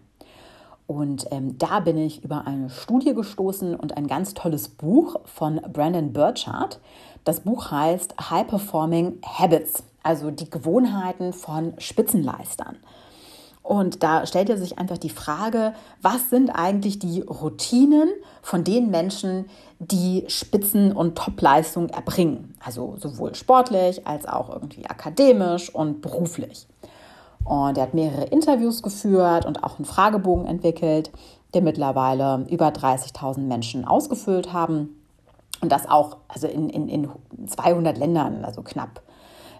Und 0.88 1.28
ähm, 1.32 1.58
da 1.58 1.80
bin 1.80 1.98
ich 1.98 2.24
über 2.24 2.46
eine 2.46 2.70
Studie 2.70 3.14
gestoßen 3.14 3.76
und 3.76 3.98
ein 3.98 4.08
ganz 4.08 4.34
tolles 4.34 4.70
Buch 4.70 5.20
von 5.26 5.60
Brandon 5.74 6.14
Burchard. 6.14 6.80
Das 7.24 7.40
Buch 7.40 7.72
heißt 7.72 8.16
High 8.30 8.48
Performing 8.48 9.20
Habits, 9.26 9.84
also 10.04 10.30
die 10.30 10.50
Gewohnheiten 10.50 11.34
von 11.34 11.74
Spitzenleistern. 11.80 12.78
Und 13.64 14.04
da 14.04 14.28
stellt 14.28 14.52
er 14.52 14.58
sich 14.58 14.78
einfach 14.78 15.00
die 15.00 15.10
Frage, 15.10 15.74
was 16.04 16.30
sind 16.30 16.52
eigentlich 16.52 17.00
die 17.00 17.22
Routinen 17.22 18.10
von 18.44 18.64
den 18.64 18.92
Menschen, 18.92 19.50
die 19.80 20.24
Spitzen- 20.28 20.92
und 20.92 21.18
Topleistung 21.18 21.90
erbringen? 21.90 22.54
Also 22.64 22.96
sowohl 23.00 23.34
sportlich 23.34 24.06
als 24.06 24.28
auch 24.28 24.50
irgendwie 24.50 24.86
akademisch 24.86 25.74
und 25.74 26.02
beruflich. 26.02 26.68
Und 27.46 27.78
er 27.78 27.84
hat 27.84 27.94
mehrere 27.94 28.26
Interviews 28.26 28.82
geführt 28.82 29.46
und 29.46 29.64
auch 29.64 29.78
einen 29.78 29.86
Fragebogen 29.86 30.46
entwickelt, 30.46 31.12
der 31.54 31.62
mittlerweile 31.62 32.46
über 32.50 32.68
30.000 32.68 33.40
Menschen 33.40 33.86
ausgefüllt 33.86 34.52
haben. 34.52 35.02
Und 35.62 35.72
das 35.72 35.88
auch 35.88 36.18
also 36.28 36.48
in, 36.48 36.70
in, 36.70 36.90
in 36.90 37.10
200 37.48 37.98
Ländern, 37.98 38.44
also 38.44 38.62
knapp. 38.62 39.02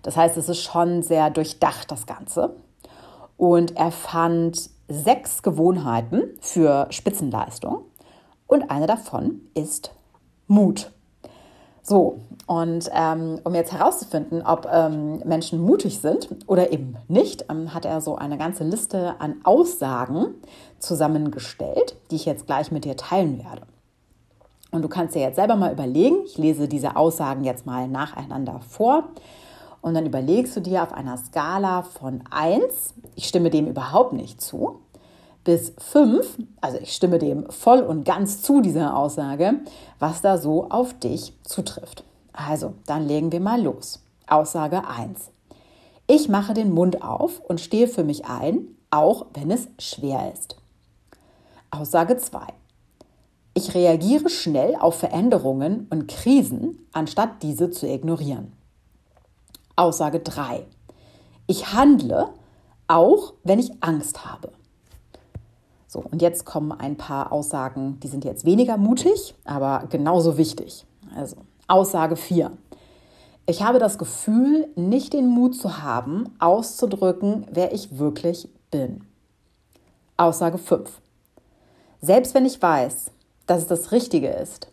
Das 0.02 0.18
heißt, 0.18 0.36
es 0.36 0.50
ist 0.50 0.62
schon 0.62 1.04
sehr 1.04 1.30
durchdacht, 1.30 1.90
das 1.90 2.06
Ganze 2.06 2.56
und 3.38 3.76
er 3.76 3.92
fand 3.92 4.70
sechs 4.88 5.44
Gewohnheiten 5.44 6.24
für 6.40 6.88
Spitzenleistung 6.90 7.82
und 8.48 8.70
eine 8.70 8.88
davon 8.88 9.42
ist 9.54 9.92
Mut. 10.48 10.92
So, 11.88 12.22
und 12.48 12.90
ähm, 12.96 13.40
um 13.44 13.54
jetzt 13.54 13.72
herauszufinden, 13.72 14.42
ob 14.42 14.68
ähm, 14.72 15.20
Menschen 15.24 15.62
mutig 15.62 16.02
sind 16.02 16.30
oder 16.48 16.74
eben 16.74 16.98
nicht, 17.08 17.46
ähm, 17.48 17.76
hat 17.76 17.86
er 17.86 18.02
so 18.02 18.16
eine 18.16 18.40
ganze 18.40 18.64
Liste 18.64 19.14
an 19.20 19.36
Aussagen 19.44 20.34
zusammengestellt, 20.80 21.96
die 22.10 22.16
ich 22.16 22.26
jetzt 22.26 22.48
gleich 22.48 22.72
mit 22.72 22.86
dir 22.86 22.98
teilen 22.98 23.38
werde. 23.38 23.62
Und 24.72 24.82
du 24.82 24.90
kannst 24.90 25.14
dir 25.14 25.22
jetzt 25.22 25.36
selber 25.36 25.56
mal 25.58 25.72
überlegen, 25.72 26.24
ich 26.26 26.40
lese 26.40 26.68
diese 26.68 26.96
Aussagen 26.96 27.44
jetzt 27.44 27.68
mal 27.68 27.88
nacheinander 27.88 28.62
vor 28.68 29.04
und 29.82 29.94
dann 29.94 30.08
überlegst 30.08 30.56
du 30.56 30.62
dir 30.62 30.82
auf 30.82 30.92
einer 30.92 31.18
Skala 31.18 31.84
von 31.84 32.24
1, 32.32 32.96
ich 33.14 33.28
stimme 33.28 33.52
dem 33.52 33.68
überhaupt 33.68 34.14
nicht 34.14 34.42
zu, 34.42 34.80
bis 35.46 35.72
5, 35.78 36.38
also 36.60 36.78
ich 36.80 36.94
stimme 36.94 37.20
dem 37.20 37.50
voll 37.50 37.80
und 37.80 38.04
ganz 38.04 38.42
zu 38.42 38.60
dieser 38.60 38.98
Aussage, 38.98 39.62
was 40.00 40.22
da 40.22 40.38
so 40.38 40.70
auf 40.70 40.94
dich 41.00 41.34
zutrifft. 41.44 42.04
Also, 42.34 42.74
dann 42.86 43.08
legen 43.08 43.32
wir 43.32 43.40
mal 43.40 43.62
los. 43.62 44.04
Aussage 44.28 44.86
1. 44.86 45.32
Ich 46.08 46.28
mache 46.28 46.54
den 46.54 46.72
Mund 46.74 47.02
auf 47.02 47.40
und 47.40 47.62
stehe 47.62 47.88
für 47.88 48.04
mich 48.04 48.26
ein, 48.26 48.68
auch 48.90 49.28
wenn 49.34 49.52
es 49.52 49.68
schwer 49.80 50.34
ist. 50.34 50.58
Aussage 51.72 52.18
2. 52.18 52.40
Ich 53.54 53.74
reagiere 53.74 54.30
schnell 54.30 54.76
auf 54.76 54.96
Veränderungen 54.96 55.88
und 55.90 56.08
Krisen, 56.08 56.88
anstatt 56.92 57.42
diese 57.42 57.70
zu 57.70 57.88
ignorieren. 57.88 58.52
Aussage 59.76 60.20
3. 60.20 60.66
Ich 61.48 61.74
handle, 61.74 62.30
auch 62.88 63.34
wenn 63.44 63.60
ich 63.60 63.72
Angst 63.82 64.26
habe. 64.26 64.52
So, 65.96 66.04
und 66.12 66.22
jetzt 66.22 66.44
kommen 66.44 66.74
ein 66.74 66.98
paar 66.98 67.32
Aussagen, 67.32 68.02
die 68.02 68.10
sind 68.10 68.26
jetzt 68.26 68.44
weniger 68.44 68.76
mutig, 68.76 69.34
aber 69.46 69.86
genauso 69.90 70.38
wichtig. 70.38 70.86
Also, 71.16 71.38
Aussage 71.70 72.18
4. 72.18 72.52
Ich 73.46 73.64
habe 73.64 73.80
das 73.80 73.98
Gefühl, 73.98 74.68
nicht 74.76 75.14
den 75.14 75.28
Mut 75.28 75.56
zu 75.56 75.82
haben, 75.82 76.36
auszudrücken, 76.38 77.48
wer 77.50 77.74
ich 77.74 77.98
wirklich 77.98 78.50
bin. 78.72 79.06
Aussage 80.18 80.58
5. 80.58 81.00
Selbst 82.02 82.36
wenn 82.36 82.46
ich 82.46 82.62
weiß, 82.62 83.12
dass 83.48 83.62
es 83.62 83.68
das 83.68 83.94
Richtige 83.94 84.28
ist, 84.28 84.70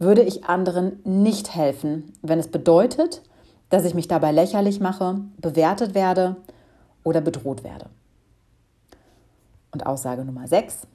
würde 0.00 0.22
ich 0.22 0.46
anderen 0.46 0.98
nicht 1.04 1.54
helfen, 1.54 2.14
wenn 2.20 2.40
es 2.40 2.48
bedeutet, 2.48 3.22
dass 3.68 3.84
ich 3.84 3.94
mich 3.94 4.08
dabei 4.08 4.32
lächerlich 4.32 4.80
mache, 4.80 5.20
bewertet 5.36 5.94
werde 5.94 6.34
oder 7.04 7.20
bedroht 7.20 7.62
werde. 7.62 7.90
Und 9.72 9.86
Aussage 9.86 10.24
Nummer 10.24 10.46
6, 10.46 10.86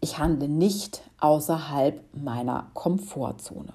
ich 0.00 0.18
handle 0.18 0.48
nicht 0.48 1.02
außerhalb 1.20 2.02
meiner 2.14 2.66
Komfortzone. 2.74 3.72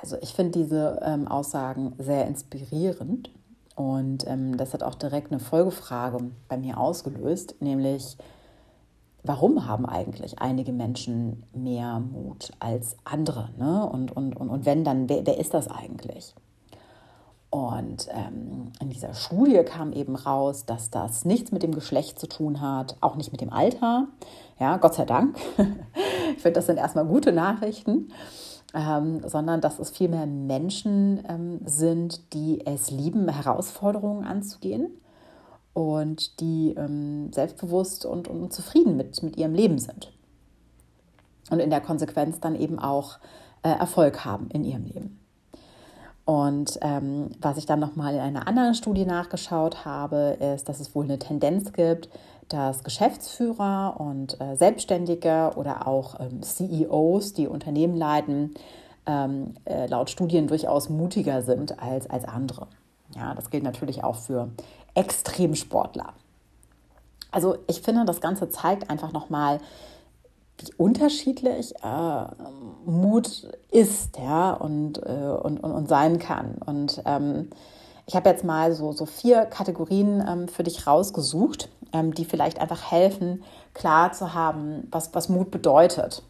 Also 0.00 0.16
ich 0.20 0.34
finde 0.34 0.58
diese 0.58 1.00
ähm, 1.02 1.28
Aussagen 1.28 1.94
sehr 1.98 2.26
inspirierend 2.26 3.30
und 3.74 4.26
ähm, 4.26 4.56
das 4.56 4.74
hat 4.74 4.82
auch 4.82 4.94
direkt 4.94 5.30
eine 5.30 5.40
Folgefrage 5.40 6.18
bei 6.48 6.56
mir 6.56 6.78
ausgelöst, 6.78 7.56
nämlich 7.60 8.16
warum 9.22 9.66
haben 9.66 9.86
eigentlich 9.86 10.40
einige 10.40 10.72
Menschen 10.72 11.44
mehr 11.54 12.00
Mut 12.00 12.52
als 12.58 12.96
andere? 13.04 13.50
Ne? 13.58 13.88
Und, 13.88 14.14
und, 14.14 14.36
und, 14.36 14.48
und 14.48 14.66
wenn, 14.66 14.84
dann 14.84 15.08
wer, 15.08 15.26
wer 15.26 15.38
ist 15.38 15.54
das 15.54 15.68
eigentlich? 15.68 16.34
Und 17.52 18.08
ähm, 18.12 18.72
in 18.80 18.88
dieser 18.88 19.12
Studie 19.12 19.62
kam 19.62 19.92
eben 19.92 20.16
raus, 20.16 20.64
dass 20.64 20.88
das 20.88 21.26
nichts 21.26 21.52
mit 21.52 21.62
dem 21.62 21.74
Geschlecht 21.74 22.18
zu 22.18 22.26
tun 22.26 22.62
hat, 22.62 22.96
auch 23.02 23.14
nicht 23.14 23.30
mit 23.30 23.42
dem 23.42 23.52
Alter. 23.52 24.08
Ja, 24.58 24.78
Gott 24.78 24.94
sei 24.94 25.04
Dank. 25.04 25.36
ich 26.34 26.40
finde, 26.40 26.52
das 26.52 26.64
sind 26.64 26.78
erstmal 26.78 27.04
gute 27.04 27.30
Nachrichten. 27.30 28.08
Ähm, 28.72 29.20
sondern 29.28 29.60
dass 29.60 29.78
es 29.78 29.90
vielmehr 29.90 30.24
Menschen 30.24 31.22
ähm, 31.28 31.60
sind, 31.66 32.32
die 32.32 32.64
es 32.64 32.90
lieben, 32.90 33.28
Herausforderungen 33.28 34.24
anzugehen 34.24 34.88
und 35.74 36.40
die 36.40 36.74
ähm, 36.78 37.34
selbstbewusst 37.34 38.06
und, 38.06 38.28
und 38.28 38.50
zufrieden 38.50 38.96
mit, 38.96 39.22
mit 39.22 39.36
ihrem 39.36 39.52
Leben 39.52 39.76
sind. 39.76 40.10
Und 41.50 41.60
in 41.60 41.68
der 41.68 41.82
Konsequenz 41.82 42.40
dann 42.40 42.56
eben 42.56 42.78
auch 42.78 43.18
äh, 43.62 43.68
Erfolg 43.68 44.24
haben 44.24 44.48
in 44.48 44.64
ihrem 44.64 44.86
Leben. 44.86 45.21
Und 46.32 46.78
ähm, 46.80 47.28
was 47.42 47.58
ich 47.58 47.66
dann 47.66 47.78
nochmal 47.78 48.14
in 48.14 48.20
einer 48.20 48.48
anderen 48.48 48.72
Studie 48.72 49.04
nachgeschaut 49.04 49.84
habe, 49.84 50.38
ist, 50.40 50.66
dass 50.66 50.80
es 50.80 50.94
wohl 50.94 51.04
eine 51.04 51.18
Tendenz 51.18 51.74
gibt, 51.74 52.08
dass 52.48 52.84
Geschäftsführer 52.84 53.96
und 53.98 54.40
äh, 54.40 54.56
Selbstständige 54.56 55.50
oder 55.56 55.86
auch 55.86 56.18
ähm, 56.20 56.40
CEOs, 56.42 57.34
die 57.34 57.48
Unternehmen 57.48 57.98
leiten, 57.98 58.54
ähm, 59.04 59.52
äh, 59.66 59.84
laut 59.88 60.08
Studien 60.08 60.46
durchaus 60.46 60.88
mutiger 60.88 61.42
sind 61.42 61.78
als, 61.82 62.08
als 62.08 62.24
andere. 62.24 62.66
Ja, 63.14 63.34
das 63.34 63.50
gilt 63.50 63.62
natürlich 63.62 64.02
auch 64.02 64.16
für 64.16 64.48
Extremsportler. 64.94 66.14
Also 67.30 67.58
ich 67.66 67.82
finde, 67.82 68.06
das 68.06 68.22
Ganze 68.22 68.48
zeigt 68.48 68.88
einfach 68.88 69.12
nochmal, 69.12 69.60
wie 70.62 70.74
unterschiedlich 70.76 71.74
äh, 71.82 72.24
Mut 72.84 73.48
ist 73.70 74.18
ja, 74.18 74.52
und, 74.52 74.98
äh, 74.98 75.36
und, 75.42 75.58
und, 75.62 75.72
und, 75.72 75.88
sein 75.88 76.18
kann. 76.18 76.56
Und 76.64 77.02
ähm, 77.04 77.50
ich 78.06 78.16
habe 78.16 78.28
jetzt 78.28 78.44
mal 78.44 78.72
so, 78.74 78.92
so 78.92 79.06
vier 79.06 79.46
Kategorien 79.46 80.24
ähm, 80.26 80.48
für 80.48 80.62
dich 80.62 80.86
rausgesucht, 80.86 81.68
ähm, 81.92 82.14
die 82.14 82.24
vielleicht 82.24 82.60
einfach 82.60 82.90
helfen, 82.90 83.42
klar 83.74 84.12
zu 84.12 84.34
haben, 84.34 84.88
was, 84.90 85.14
was 85.14 85.28
Mut 85.28 85.50
bedeutet. 85.50 86.22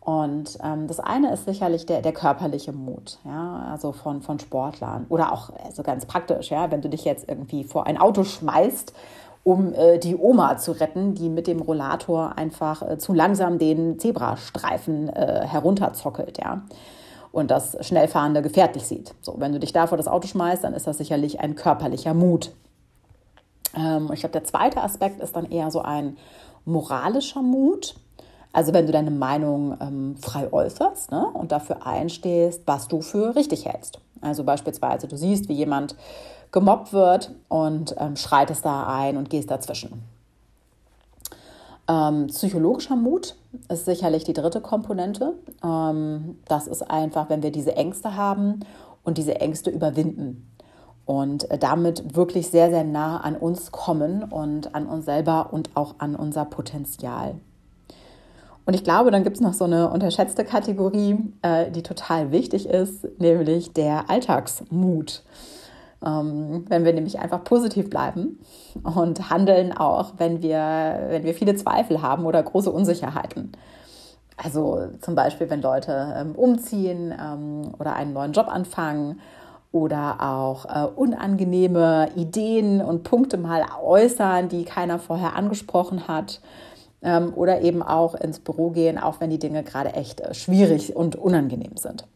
Und 0.00 0.58
ähm, 0.62 0.86
das 0.86 1.00
eine 1.00 1.32
ist 1.32 1.46
sicherlich 1.46 1.84
der, 1.84 2.00
der 2.00 2.12
körperliche 2.12 2.72
Mut, 2.72 3.18
ja, 3.24 3.66
also 3.72 3.90
von, 3.90 4.22
von 4.22 4.38
Sportlern. 4.38 5.06
Oder 5.08 5.32
auch 5.32 5.50
also 5.64 5.82
ganz 5.82 6.06
praktisch, 6.06 6.50
ja, 6.50 6.70
wenn 6.70 6.80
du 6.80 6.88
dich 6.88 7.04
jetzt 7.04 7.28
irgendwie 7.28 7.64
vor 7.64 7.88
ein 7.88 7.98
Auto 7.98 8.22
schmeißt 8.22 8.92
um 9.46 9.74
äh, 9.74 9.98
die 9.98 10.16
Oma 10.16 10.56
zu 10.56 10.72
retten, 10.72 11.14
die 11.14 11.28
mit 11.28 11.46
dem 11.46 11.60
Rollator 11.60 12.36
einfach 12.36 12.82
äh, 12.82 12.98
zu 12.98 13.12
langsam 13.12 13.60
den 13.60 13.96
Zebrastreifen 13.96 15.08
äh, 15.08 15.46
herunterzockelt, 15.46 16.38
ja. 16.38 16.62
Und 17.30 17.52
das 17.52 17.76
Schnellfahrende 17.86 18.42
gefährlich 18.42 18.84
sieht. 18.88 19.14
So, 19.22 19.36
wenn 19.38 19.52
du 19.52 19.60
dich 19.60 19.72
da 19.72 19.86
vor 19.86 19.98
das 19.98 20.08
Auto 20.08 20.26
schmeißt, 20.26 20.64
dann 20.64 20.74
ist 20.74 20.88
das 20.88 20.98
sicherlich 20.98 21.38
ein 21.38 21.54
körperlicher 21.54 22.12
Mut. 22.12 22.50
Ähm, 23.76 24.10
ich 24.12 24.18
glaube, 24.18 24.32
der 24.32 24.42
zweite 24.42 24.82
Aspekt 24.82 25.20
ist 25.20 25.36
dann 25.36 25.48
eher 25.48 25.70
so 25.70 25.80
ein 25.80 26.16
moralischer 26.64 27.42
Mut. 27.42 27.94
Also 28.52 28.72
wenn 28.72 28.86
du 28.86 28.92
deine 28.92 29.12
Meinung 29.12 29.76
ähm, 29.80 30.16
frei 30.16 30.52
äußerst 30.52 31.12
ne, 31.12 31.24
und 31.24 31.52
dafür 31.52 31.86
einstehst, 31.86 32.62
was 32.66 32.88
du 32.88 33.00
für 33.00 33.36
richtig 33.36 33.64
hältst. 33.64 34.00
Also 34.20 34.42
beispielsweise, 34.42 35.06
du 35.06 35.16
siehst, 35.16 35.48
wie 35.48 35.54
jemand 35.54 35.94
gemobbt 36.56 36.94
wird 36.94 37.32
und 37.48 37.94
ähm, 37.98 38.16
schreitest 38.16 38.64
da 38.64 38.86
ein 38.86 39.18
und 39.18 39.28
gehst 39.28 39.50
dazwischen. 39.50 40.02
Ähm, 41.86 42.28
psychologischer 42.28 42.96
Mut 42.96 43.36
ist 43.68 43.84
sicherlich 43.84 44.24
die 44.24 44.32
dritte 44.32 44.62
Komponente. 44.62 45.34
Ähm, 45.62 46.38
das 46.48 46.66
ist 46.66 46.90
einfach, 46.90 47.28
wenn 47.28 47.42
wir 47.42 47.52
diese 47.52 47.76
Ängste 47.76 48.16
haben 48.16 48.60
und 49.04 49.18
diese 49.18 49.38
Ängste 49.38 49.68
überwinden 49.68 50.50
und 51.04 51.50
äh, 51.50 51.58
damit 51.58 52.16
wirklich 52.16 52.48
sehr, 52.48 52.70
sehr 52.70 52.84
nah 52.84 53.18
an 53.18 53.36
uns 53.36 53.70
kommen 53.70 54.24
und 54.24 54.74
an 54.74 54.86
uns 54.86 55.04
selber 55.04 55.52
und 55.52 55.68
auch 55.74 55.96
an 55.98 56.16
unser 56.16 56.46
Potenzial. 56.46 57.34
Und 58.64 58.72
ich 58.72 58.82
glaube, 58.82 59.10
dann 59.10 59.24
gibt 59.24 59.36
es 59.36 59.42
noch 59.42 59.52
so 59.52 59.64
eine 59.64 59.90
unterschätzte 59.90 60.42
Kategorie, 60.42 61.18
äh, 61.42 61.70
die 61.70 61.82
total 61.82 62.32
wichtig 62.32 62.66
ist, 62.66 63.06
nämlich 63.20 63.74
der 63.74 64.08
Alltagsmut. 64.08 65.22
Ähm, 66.04 66.66
wenn 66.68 66.84
wir 66.84 66.92
nämlich 66.92 67.18
einfach 67.18 67.42
positiv 67.44 67.88
bleiben 67.88 68.38
und 68.82 69.30
handeln 69.30 69.72
auch, 69.72 70.14
wenn 70.18 70.42
wir, 70.42 71.06
wenn 71.08 71.24
wir 71.24 71.34
viele 71.34 71.54
Zweifel 71.54 72.02
haben 72.02 72.26
oder 72.26 72.42
große 72.42 72.70
Unsicherheiten. 72.70 73.52
Also 74.36 74.88
zum 75.00 75.14
Beispiel, 75.14 75.48
wenn 75.48 75.62
Leute 75.62 76.14
ähm, 76.16 76.34
umziehen 76.34 77.14
ähm, 77.18 77.72
oder 77.78 77.94
einen 77.94 78.12
neuen 78.12 78.32
Job 78.32 78.48
anfangen 78.48 79.20
oder 79.72 80.20
auch 80.20 80.66
äh, 80.66 80.86
unangenehme 80.94 82.10
Ideen 82.16 82.82
und 82.82 83.02
Punkte 83.02 83.38
mal 83.38 83.64
äußern, 83.82 84.48
die 84.48 84.64
keiner 84.64 84.98
vorher 84.98 85.36
angesprochen 85.36 86.06
hat. 86.08 86.40
Ähm, 87.02 87.32
oder 87.34 87.60
eben 87.60 87.82
auch 87.82 88.14
ins 88.14 88.38
Büro 88.38 88.70
gehen, 88.70 88.98
auch 88.98 89.20
wenn 89.20 89.30
die 89.30 89.38
Dinge 89.38 89.62
gerade 89.62 89.92
echt 89.92 90.20
äh, 90.20 90.34
schwierig 90.34 90.96
und 90.96 91.14
unangenehm 91.14 91.76
sind. 91.76 92.06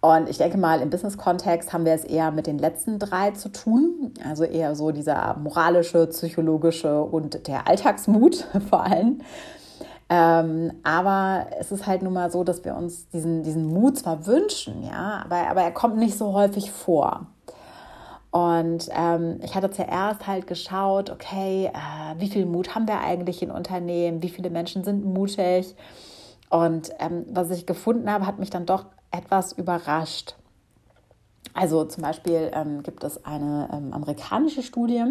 Und 0.00 0.28
ich 0.28 0.38
denke 0.38 0.58
mal, 0.58 0.80
im 0.80 0.90
Business-Kontext 0.90 1.72
haben 1.72 1.84
wir 1.84 1.92
es 1.92 2.04
eher 2.04 2.30
mit 2.30 2.46
den 2.46 2.58
letzten 2.58 2.98
drei 2.98 3.30
zu 3.32 3.48
tun. 3.48 4.12
Also 4.24 4.44
eher 4.44 4.74
so 4.74 4.92
dieser 4.92 5.36
moralische, 5.38 6.06
psychologische 6.06 7.02
und 7.02 7.48
der 7.48 7.66
Alltagsmut 7.66 8.46
vor 8.70 8.84
allem. 8.84 9.20
Ähm, 10.08 10.72
aber 10.84 11.46
es 11.58 11.72
ist 11.72 11.86
halt 11.86 12.02
nun 12.02 12.12
mal 12.12 12.30
so, 12.30 12.44
dass 12.44 12.64
wir 12.64 12.76
uns 12.76 13.08
diesen, 13.08 13.42
diesen 13.42 13.66
Mut 13.66 13.98
zwar 13.98 14.26
wünschen, 14.26 14.84
ja, 14.84 15.22
aber, 15.24 15.50
aber 15.50 15.62
er 15.62 15.72
kommt 15.72 15.96
nicht 15.96 16.16
so 16.16 16.32
häufig 16.32 16.70
vor. 16.70 17.26
Und 18.30 18.88
ähm, 18.94 19.40
ich 19.42 19.54
hatte 19.54 19.70
zuerst 19.70 20.26
halt 20.26 20.46
geschaut, 20.46 21.10
okay, 21.10 21.70
äh, 21.72 22.20
wie 22.20 22.28
viel 22.28 22.46
Mut 22.46 22.74
haben 22.74 22.86
wir 22.86 23.00
eigentlich 23.00 23.42
in 23.42 23.50
Unternehmen? 23.50 24.22
Wie 24.22 24.28
viele 24.28 24.50
Menschen 24.50 24.84
sind 24.84 25.04
mutig? 25.04 25.74
Und 26.50 26.90
ähm, 27.00 27.24
was 27.30 27.50
ich 27.50 27.66
gefunden 27.66 28.10
habe, 28.12 28.26
hat 28.26 28.38
mich 28.38 28.50
dann 28.50 28.66
doch 28.66 28.84
etwas 29.10 29.52
überrascht. 29.52 30.34
Also 31.54 31.84
zum 31.84 32.02
Beispiel 32.02 32.50
ähm, 32.52 32.82
gibt 32.82 33.02
es 33.04 33.24
eine 33.24 33.68
ähm, 33.72 33.92
amerikanische 33.92 34.62
Studie, 34.62 35.04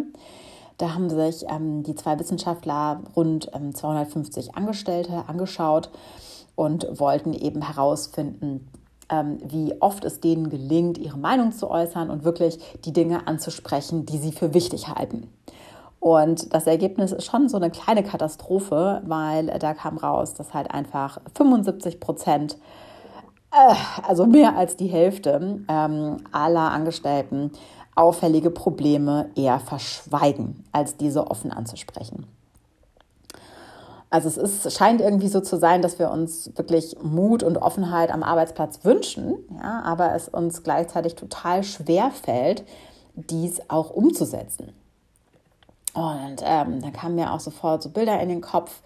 da 0.77 0.93
haben 0.93 1.10
sich 1.10 1.45
ähm, 1.49 1.84
die 1.84 1.95
zwei 1.95 2.19
Wissenschaftler 2.19 3.01
rund 3.15 3.49
250 3.49 4.47
ähm, 4.47 4.51
Angestellte 4.55 5.23
angeschaut 5.27 5.89
und 6.55 6.88
wollten 6.99 7.34
eben 7.34 7.62
herausfinden, 7.62 8.67
ähm, 9.10 9.38
wie 9.45 9.79
oft 9.81 10.03
es 10.03 10.19
denen 10.19 10.49
gelingt, 10.49 10.97
ihre 10.97 11.17
Meinung 11.17 11.53
zu 11.53 11.69
äußern 11.69 12.10
und 12.10 12.23
wirklich 12.25 12.60
die 12.84 12.91
Dinge 12.91 13.27
anzusprechen, 13.27 14.05
die 14.05 14.17
sie 14.17 14.31
für 14.34 14.53
wichtig 14.53 14.89
halten. 14.89 15.29
Und 15.99 16.53
das 16.53 16.67
Ergebnis 16.67 17.13
ist 17.13 17.25
schon 17.25 17.47
so 17.47 17.58
eine 17.58 17.71
kleine 17.71 18.03
Katastrophe, 18.03 19.01
weil 19.05 19.47
da 19.60 19.73
kam 19.73 19.97
raus, 19.97 20.34
dass 20.34 20.53
halt 20.53 20.71
einfach 20.71 21.19
75 21.36 21.99
Prozent 21.99 22.53
äh, 22.53 22.85
also 24.04 24.26
mehr 24.26 24.56
als 24.56 24.76
die 24.76 24.88
Hälfte 24.88 25.63
ähm, 25.68 26.18
aller 26.32 26.72
Angestellten 26.72 27.52
auffällige 27.96 28.52
Probleme 28.52 29.30
eher 29.36 29.60
verschweigen, 29.60 30.65
als 30.72 30.98
diese 30.98 31.28
offen 31.28 31.52
anzusprechen. 31.52 32.28
Also 34.10 34.28
es 34.28 34.38
ist, 34.38 34.78
scheint 34.78 35.02
irgendwie 35.02 35.28
so 35.28 35.41
zu 35.41 35.58
sein, 35.58 35.82
dass 35.82 36.00
wir 36.00 36.12
uns 36.12 36.52
wirklich 36.56 36.96
Mut 37.02 37.44
und 37.44 37.58
Offenheit 37.58 38.12
am 38.12 38.24
Arbeitsplatz 38.24 38.80
wünschen, 38.84 39.36
ja, 39.62 39.82
aber 39.84 40.13
es 40.15 40.30
uns 40.30 40.63
gleichzeitig 40.63 41.15
total 41.15 41.63
schwer 41.63 42.12
fällt, 42.12 42.63
dies 43.15 43.62
auch 43.70 43.89
umzusetzen. 43.89 44.74
Und 45.94 46.41
ähm, 46.44 46.82
dann 46.82 46.94
kamen 46.94 47.15
mir 47.15 47.32
auch 47.32 47.39
sofort 47.39 47.82
so 47.82 47.89
Bilder 47.89 48.20
in 48.20 48.30
den 48.30 48.41
Kopf 48.41 48.82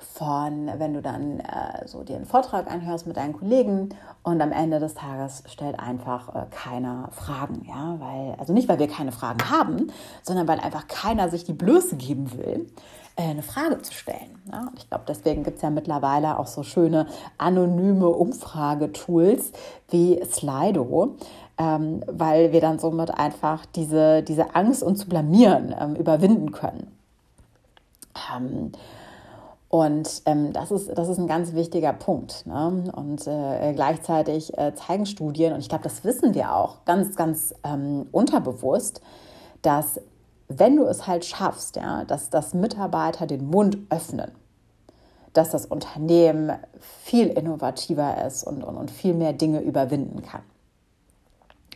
von, 0.00 0.70
wenn 0.78 0.94
du 0.94 1.02
dann 1.02 1.40
äh, 1.40 1.86
so 1.86 2.02
dir 2.02 2.16
einen 2.16 2.26
Vortrag 2.26 2.70
anhörst 2.70 3.06
mit 3.06 3.16
deinen 3.16 3.32
Kollegen 3.32 3.90
und 4.22 4.40
am 4.40 4.52
Ende 4.52 4.80
des 4.80 4.94
Tages 4.94 5.42
stellt 5.46 5.78
einfach 5.78 6.34
äh, 6.34 6.46
keiner 6.50 7.08
Fragen, 7.12 7.66
ja, 7.68 7.96
weil, 7.98 8.34
also 8.38 8.52
nicht, 8.52 8.68
weil 8.68 8.78
wir 8.78 8.88
keine 8.88 9.12
Fragen 9.12 9.50
haben, 9.50 9.92
sondern 10.22 10.48
weil 10.48 10.60
einfach 10.60 10.88
keiner 10.88 11.28
sich 11.28 11.44
die 11.44 11.52
Blöße 11.52 11.96
geben 11.96 12.32
will, 12.36 12.66
äh, 13.16 13.22
eine 13.22 13.42
Frage 13.42 13.82
zu 13.82 13.92
stellen. 13.92 14.40
Ja? 14.50 14.68
Und 14.68 14.78
ich 14.78 14.88
glaube, 14.88 15.04
deswegen 15.06 15.44
gibt 15.44 15.56
es 15.56 15.62
ja 15.62 15.70
mittlerweile 15.70 16.38
auch 16.38 16.46
so 16.46 16.62
schöne 16.62 17.06
anonyme 17.38 18.08
Umfragetools 18.08 19.52
wie 19.88 20.20
Slido, 20.24 21.16
ähm, 21.58 22.02
weil 22.06 22.52
wir 22.52 22.60
dann 22.60 22.78
somit 22.78 23.10
einfach 23.10 23.66
diese, 23.66 24.22
diese 24.22 24.54
Angst, 24.54 24.82
uns 24.82 25.00
zu 25.00 25.08
blamieren, 25.08 25.74
ähm, 25.78 25.94
überwinden 25.94 26.52
können. 26.52 26.90
Ähm, 28.34 28.72
und 29.70 30.22
ähm, 30.26 30.52
das, 30.52 30.72
ist, 30.72 30.90
das 30.98 31.08
ist 31.08 31.18
ein 31.18 31.28
ganz 31.28 31.54
wichtiger 31.54 31.92
Punkt. 31.92 32.44
Ne? 32.44 32.90
Und 32.92 33.24
äh, 33.28 33.72
gleichzeitig 33.72 34.58
äh, 34.58 34.74
zeigen 34.74 35.06
Studien, 35.06 35.52
und 35.52 35.60
ich 35.60 35.68
glaube, 35.68 35.84
das 35.84 36.02
wissen 36.02 36.34
wir 36.34 36.56
auch 36.56 36.84
ganz, 36.84 37.14
ganz 37.14 37.54
ähm, 37.62 38.08
unterbewusst, 38.10 39.00
dass 39.62 40.00
wenn 40.48 40.74
du 40.74 40.86
es 40.86 41.06
halt 41.06 41.24
schaffst, 41.24 41.76
ja, 41.76 42.04
dass, 42.04 42.30
dass 42.30 42.52
Mitarbeiter 42.52 43.28
den 43.28 43.46
Mund 43.48 43.78
öffnen, 43.90 44.32
dass 45.34 45.50
das 45.50 45.66
Unternehmen 45.66 46.50
viel 47.04 47.28
innovativer 47.28 48.26
ist 48.26 48.42
und, 48.42 48.64
und, 48.64 48.76
und 48.76 48.90
viel 48.90 49.14
mehr 49.14 49.32
Dinge 49.32 49.60
überwinden 49.60 50.22
kann. 50.22 50.42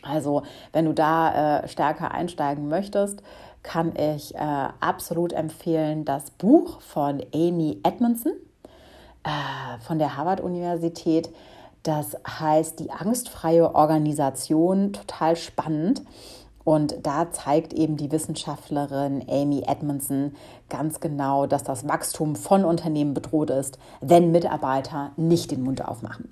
Also 0.03 0.43
wenn 0.73 0.83
du 0.83 0.93
da 0.93 1.59
äh, 1.61 1.67
stärker 1.69 2.11
einsteigen 2.11 2.67
möchtest, 2.67 3.23
kann 3.65 3.93
ich 3.95 4.35
äh, 4.35 4.37
absolut 4.79 5.33
empfehlen 5.33 6.05
das 6.05 6.29
Buch 6.29 6.79
von 6.81 7.21
Amy 7.33 7.81
Edmondson 7.83 8.33
äh, 9.23 9.79
von 9.81 9.97
der 9.97 10.15
Harvard-Universität. 10.15 11.29
Das 11.81 12.15
heißt 12.27 12.79
Die 12.79 12.91
angstfreie 12.91 13.73
Organisation, 13.73 14.93
total 14.93 15.35
spannend. 15.35 16.03
Und 16.63 16.95
da 17.03 17.31
zeigt 17.31 17.73
eben 17.73 17.97
die 17.97 18.11
Wissenschaftlerin 18.11 19.25
Amy 19.27 19.63
Edmondson 19.67 20.35
ganz 20.69 20.99
genau, 20.99 21.47
dass 21.47 21.63
das 21.63 21.87
Wachstum 21.87 22.35
von 22.35 22.65
Unternehmen 22.65 23.13
bedroht 23.13 23.49
ist, 23.49 23.77
wenn 24.01 24.31
Mitarbeiter 24.31 25.11
nicht 25.15 25.51
den 25.51 25.63
Mund 25.63 25.83
aufmachen. 25.83 26.29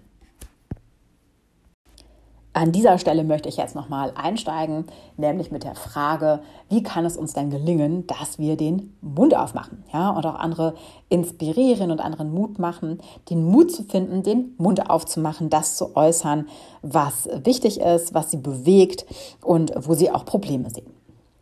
An 2.55 2.71
dieser 2.71 2.99
Stelle 2.99 3.23
möchte 3.23 3.49
ich 3.49 3.57
jetzt 3.57 3.73
nochmal 3.73 4.13
einsteigen, 4.15 4.85
nämlich 5.17 5.49
mit 5.49 5.63
der 5.63 5.73
Frage, 5.73 6.39
wie 6.69 6.83
kann 6.83 7.03
es 7.03 7.17
uns 7.17 7.33
denn 7.33 7.49
gelingen, 7.49 8.05
dass 8.05 8.37
wir 8.37 8.55
den 8.55 8.95
Mund 9.01 9.35
aufmachen 9.35 9.83
ja, 9.91 10.11
und 10.11 10.23
auch 10.27 10.35
andere 10.35 10.75
inspirieren 11.09 11.89
und 11.89 11.99
anderen 11.99 12.31
Mut 12.31 12.59
machen, 12.59 13.01
den 13.31 13.43
Mut 13.43 13.71
zu 13.71 13.83
finden, 13.83 14.21
den 14.21 14.53
Mund 14.59 14.87
aufzumachen, 14.87 15.49
das 15.49 15.77
zu 15.77 15.95
äußern, 15.95 16.47
was 16.83 17.27
wichtig 17.43 17.79
ist, 17.79 18.13
was 18.13 18.29
sie 18.29 18.37
bewegt 18.37 19.07
und 19.41 19.73
wo 19.75 19.95
sie 19.95 20.11
auch 20.11 20.23
Probleme 20.23 20.69
sehen. 20.69 20.93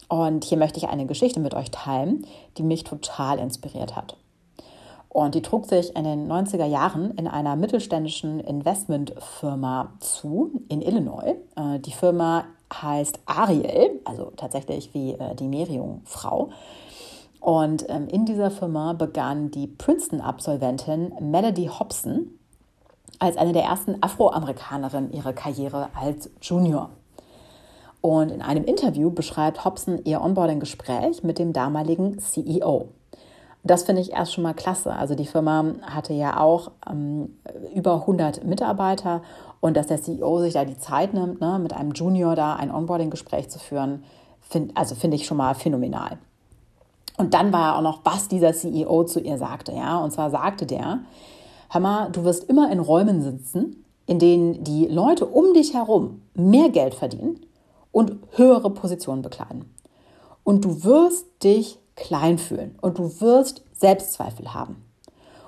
Und 0.08 0.46
hier 0.46 0.58
möchte 0.58 0.78
ich 0.78 0.88
eine 0.88 1.08
Geschichte 1.08 1.42
mit 1.42 1.54
euch 1.54 1.72
teilen, 1.72 2.26
die 2.58 2.64
mich 2.64 2.86
total 2.86 3.38
inspiriert 3.38 3.98
hat. 3.98 4.16
Und 5.14 5.36
die 5.36 5.42
trug 5.42 5.66
sich 5.66 5.94
in 5.94 6.06
den 6.06 6.32
90er 6.32 6.66
Jahren 6.66 7.12
in 7.18 7.28
einer 7.28 7.58
mittelständischen 7.58 8.40
Investmentfirma 8.40 9.92
zu 10.00 10.52
in 10.70 10.82
Illinois. 10.82 11.36
Äh, 11.58 11.80
die 11.80 11.92
Firma 11.92 12.46
heißt 12.74 13.20
Ariel, 13.26 14.00
also 14.06 14.32
tatsächlich 14.38 14.94
wie 14.94 15.12
äh, 15.12 15.36
die 15.36 15.50
Meerjungfrau. 15.50 16.52
Und 17.42 17.90
ähm, 17.90 18.08
in 18.08 18.26
dieser 18.26 18.52
Firma 18.52 18.94
begann 18.94 19.52
die 19.52 19.68
Princeton-Absolventin 19.68 21.12
Melody 21.20 21.68
Hobson 21.68 22.28
als 23.20 23.36
eine 23.36 23.52
der 23.52 23.64
ersten 23.64 24.02
Afroamerikanerinnen 24.02 25.12
ihre 25.12 25.34
Karriere 25.34 25.90
als 25.94 26.30
Junior. 26.42 26.90
Und 28.00 28.32
in 28.32 28.42
einem 28.42 28.64
Interview 28.64 29.12
beschreibt 29.12 29.66
Hobson 29.66 30.00
ihr 30.06 30.22
Onboarding-Gespräch 30.22 31.22
mit 31.24 31.38
dem 31.38 31.52
damaligen 31.52 32.18
CEO. 32.18 32.88
Das 33.64 33.84
finde 33.84 34.02
ich 34.02 34.12
erst 34.12 34.34
schon 34.34 34.44
mal 34.44 34.54
klasse. 34.54 34.94
Also 34.94 35.14
die 35.14 35.26
Firma 35.26 35.66
hatte 35.84 36.14
ja 36.14 36.40
auch 36.40 36.72
ähm, 36.90 37.38
über 37.76 37.96
100 37.96 38.44
Mitarbeiter 38.44 39.22
und 39.60 39.78
dass 39.78 39.88
der 39.88 40.02
CEO 40.02 40.40
sich 40.40 40.54
da 40.54 40.66
die 40.66 40.78
Zeit 40.78 41.14
nimmt, 41.14 41.40
ne, 41.42 41.60
mit 41.60 41.74
einem 41.74 41.92
Junior 41.92 42.36
da 42.36 42.56
ein 42.56 42.72
Onboarding-Gespräch 42.72 43.50
zu 43.50 43.60
führen, 43.60 44.04
find, 44.42 44.76
also 44.76 44.96
finde 44.96 45.16
ich 45.16 45.28
schon 45.28 45.38
mal 45.38 45.54
phänomenal. 45.54 46.18
Und 47.18 47.36
dann 47.36 47.54
war 47.54 47.78
auch 47.78 47.82
noch, 47.82 48.00
was 48.04 48.28
dieser 48.28 48.54
CEO 48.54 49.04
zu 49.04 49.20
ihr 49.20 49.38
sagte, 49.38 49.72
ja. 49.74 50.00
Und 50.00 50.12
zwar 50.12 50.32
sagte 50.32 50.66
der, 50.66 51.00
hör 51.70 51.82
mal, 51.82 52.10
du 52.10 52.24
wirst 52.24 52.46
immer 52.46 52.72
in 52.72 52.80
Räumen 52.80 53.22
sitzen, 53.22 53.86
in 54.08 54.18
denen 54.18 54.64
die 54.64 54.88
Leute 54.88 55.28
um 55.28 55.54
dich 55.54 55.76
herum 55.76 56.22
mehr 56.34 56.70
Geld 56.70 56.96
verdienen 56.96 57.40
und 57.92 58.18
höhere 58.32 58.72
Positionen 58.72 59.22
bekleiden. 59.22 59.66
Und 60.44 60.66
du 60.66 60.84
wirst 60.84 61.28
dich 61.44 61.78
klein 61.96 62.38
fühlen 62.38 62.78
und 62.82 62.98
du 62.98 63.22
wirst 63.22 63.64
Selbstzweifel 63.74 64.54
haben. 64.54 64.84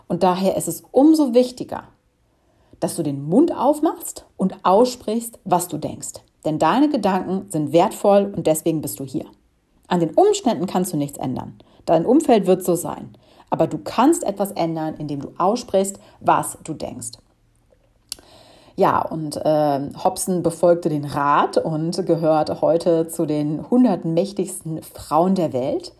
Und 0.07 0.23
daher 0.23 0.57
ist 0.57 0.67
es 0.67 0.83
umso 0.91 1.33
wichtiger, 1.33 1.83
dass 2.79 2.95
du 2.95 3.03
den 3.03 3.23
Mund 3.23 3.55
aufmachst 3.55 4.25
und 4.35 4.57
aussprichst, 4.63 5.39
was 5.45 5.67
du 5.67 5.77
denkst. 5.77 6.21
Denn 6.45 6.59
deine 6.59 6.89
Gedanken 6.89 7.49
sind 7.49 7.71
wertvoll 7.71 8.33
und 8.35 8.47
deswegen 8.47 8.81
bist 8.81 8.99
du 8.99 9.05
hier. 9.05 9.25
An 9.87 9.99
den 9.99 10.11
Umständen 10.11 10.65
kannst 10.65 10.91
du 10.91 10.97
nichts 10.97 11.17
ändern. 11.17 11.59
Dein 11.85 12.05
Umfeld 12.05 12.45
wird 12.47 12.63
so 12.63 12.75
sein. 12.75 13.15
Aber 13.49 13.67
du 13.67 13.77
kannst 13.77 14.23
etwas 14.23 14.51
ändern, 14.51 14.95
indem 14.97 15.21
du 15.21 15.31
aussprichst, 15.37 15.99
was 16.19 16.57
du 16.63 16.73
denkst. 16.73 17.11
Ja, 18.75 19.01
und 19.03 19.37
äh, 19.37 19.79
Hobson 20.03 20.41
befolgte 20.41 20.89
den 20.89 21.05
Rat 21.05 21.57
und 21.57 22.05
gehört 22.07 22.61
heute 22.61 23.07
zu 23.07 23.27
den 23.27 23.59
100 23.59 24.03
mächtigsten 24.05 24.81
Frauen 24.81 25.35
der 25.35 25.53
Welt. 25.53 25.93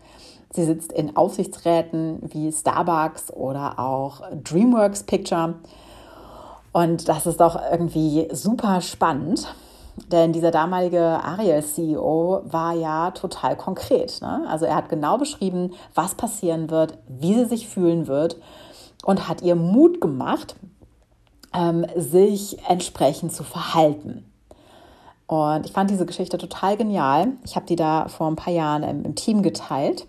Sie 0.54 0.64
sitzt 0.64 0.92
in 0.92 1.16
Aufsichtsräten 1.16 2.20
wie 2.32 2.52
Starbucks 2.52 3.32
oder 3.32 3.80
auch 3.80 4.22
DreamWorks 4.30 5.02
Picture. 5.02 5.54
Und 6.72 7.08
das 7.08 7.26
ist 7.26 7.40
doch 7.40 7.60
irgendwie 7.72 8.28
super 8.32 8.80
spannend, 8.80 9.52
denn 10.12 10.32
dieser 10.32 10.52
damalige 10.52 11.00
Ariel-CEO 11.02 12.42
war 12.44 12.72
ja 12.72 13.10
total 13.10 13.56
konkret. 13.56 14.20
Ne? 14.22 14.44
Also 14.48 14.64
er 14.64 14.76
hat 14.76 14.88
genau 14.88 15.18
beschrieben, 15.18 15.72
was 15.96 16.14
passieren 16.14 16.70
wird, 16.70 16.98
wie 17.08 17.34
sie 17.34 17.46
sich 17.46 17.68
fühlen 17.68 18.06
wird 18.06 18.36
und 19.04 19.28
hat 19.28 19.42
ihr 19.42 19.56
Mut 19.56 20.00
gemacht, 20.00 20.54
ähm, 21.52 21.84
sich 21.96 22.58
entsprechend 22.68 23.32
zu 23.32 23.42
verhalten. 23.42 24.24
Und 25.26 25.66
ich 25.66 25.72
fand 25.72 25.90
diese 25.90 26.06
Geschichte 26.06 26.38
total 26.38 26.76
genial. 26.76 27.32
Ich 27.44 27.56
habe 27.56 27.66
die 27.66 27.76
da 27.76 28.06
vor 28.08 28.28
ein 28.28 28.36
paar 28.36 28.52
Jahren 28.52 28.84
im, 28.84 29.04
im 29.04 29.14
Team 29.16 29.42
geteilt. 29.42 30.06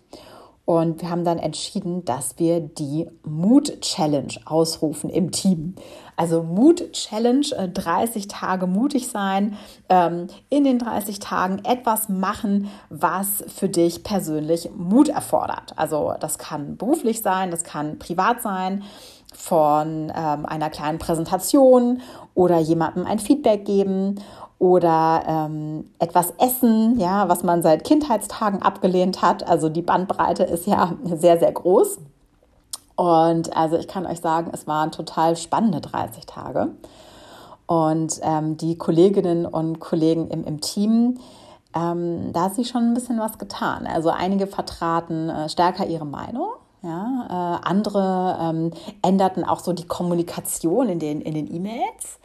Und 0.66 1.02
wir 1.02 1.12
haben 1.12 1.24
dann 1.24 1.38
entschieden, 1.38 2.06
dass 2.06 2.40
wir 2.40 2.60
die 2.60 3.08
Mood 3.24 3.82
Challenge 3.82 4.34
ausrufen 4.46 5.12
im 5.12 5.32
Team. 5.32 5.76
Also 6.16 6.42
Mood 6.42 6.92
Challenge, 6.94 7.46
30 7.74 8.24
äh, 8.24 8.28
Tage 8.28 8.66
mutig 8.66 9.08
sein, 9.08 9.58
ähm, 9.90 10.28
in 10.50 10.64
den 10.64 10.80
30 10.80 11.20
Tagen 11.20 11.64
etwas 11.66 12.10
machen, 12.10 12.70
was 12.90 13.44
für 13.48 13.70
dich 13.70 14.04
persönlich 14.04 14.72
Mut 14.76 15.10
erfordert. 15.10 15.74
Also 15.76 16.16
das 16.20 16.40
kann 16.40 16.78
beruflich 16.78 17.22
sein, 17.22 17.52
das 17.52 17.64
kann 17.64 18.00
privat 18.00 18.42
sein, 18.42 18.84
von 19.36 20.12
ähm, 20.16 20.46
einer 20.46 20.70
kleinen 20.70 20.98
Präsentation 20.98 22.02
oder 22.34 22.58
jemandem 22.58 23.06
ein 23.06 23.20
Feedback 23.20 23.66
geben 23.66 24.16
oder 24.58 25.24
ähm, 25.28 25.90
etwas 26.00 26.34
essen, 26.40 27.00
ja, 27.00 27.28
was 27.28 27.44
man 27.44 27.62
seit 27.62 27.84
Kindheitstagen 27.84 28.62
abgelehnt 28.62 29.22
hat. 29.22 29.48
Also 29.48 29.70
die 29.70 29.82
Bandbreite 29.82 30.44
ist 30.44 30.66
ja 30.66 30.94
sehr, 31.04 31.40
sehr 31.40 31.52
groß. 31.52 32.00
Und 32.96 33.56
also 33.56 33.78
ich 33.78 33.88
kann 33.88 34.06
euch 34.06 34.22
sagen, 34.22 34.52
es 34.54 34.68
waren 34.68 34.92
total 34.92 35.36
spannende 35.36 35.82
30 35.82 36.26
Tage. 36.26 36.70
Und 37.68 38.20
ähm, 38.22 38.58
die 38.58 38.78
Kolleginnen 38.78 39.46
und 39.46 39.80
Kollegen 39.80 40.30
im, 40.30 40.46
im 40.46 40.62
Team, 40.62 41.18
ähm, 41.76 42.32
da 42.32 42.44
hat 42.44 42.56
sich 42.56 42.70
schon 42.70 42.84
ein 42.84 42.94
bisschen 42.94 43.20
was 43.20 43.38
getan. 43.38 43.88
Also 43.88 44.10
einige 44.10 44.48
vertraten 44.48 45.30
äh, 45.30 45.50
stärker 45.50 45.86
ihre 45.88 46.06
Meinung. 46.06 46.48
Ja, 46.84 47.60
äh, 47.64 47.68
andere 47.68 48.38
ähm, 48.40 48.72
änderten 49.02 49.44
auch 49.44 49.60
so 49.60 49.74
die 49.74 49.88
Kommunikation 49.88 50.88
in 50.88 51.00
den 51.00 51.20
in 51.20 51.34
den 51.34 51.52
E-Mails. 51.52 52.20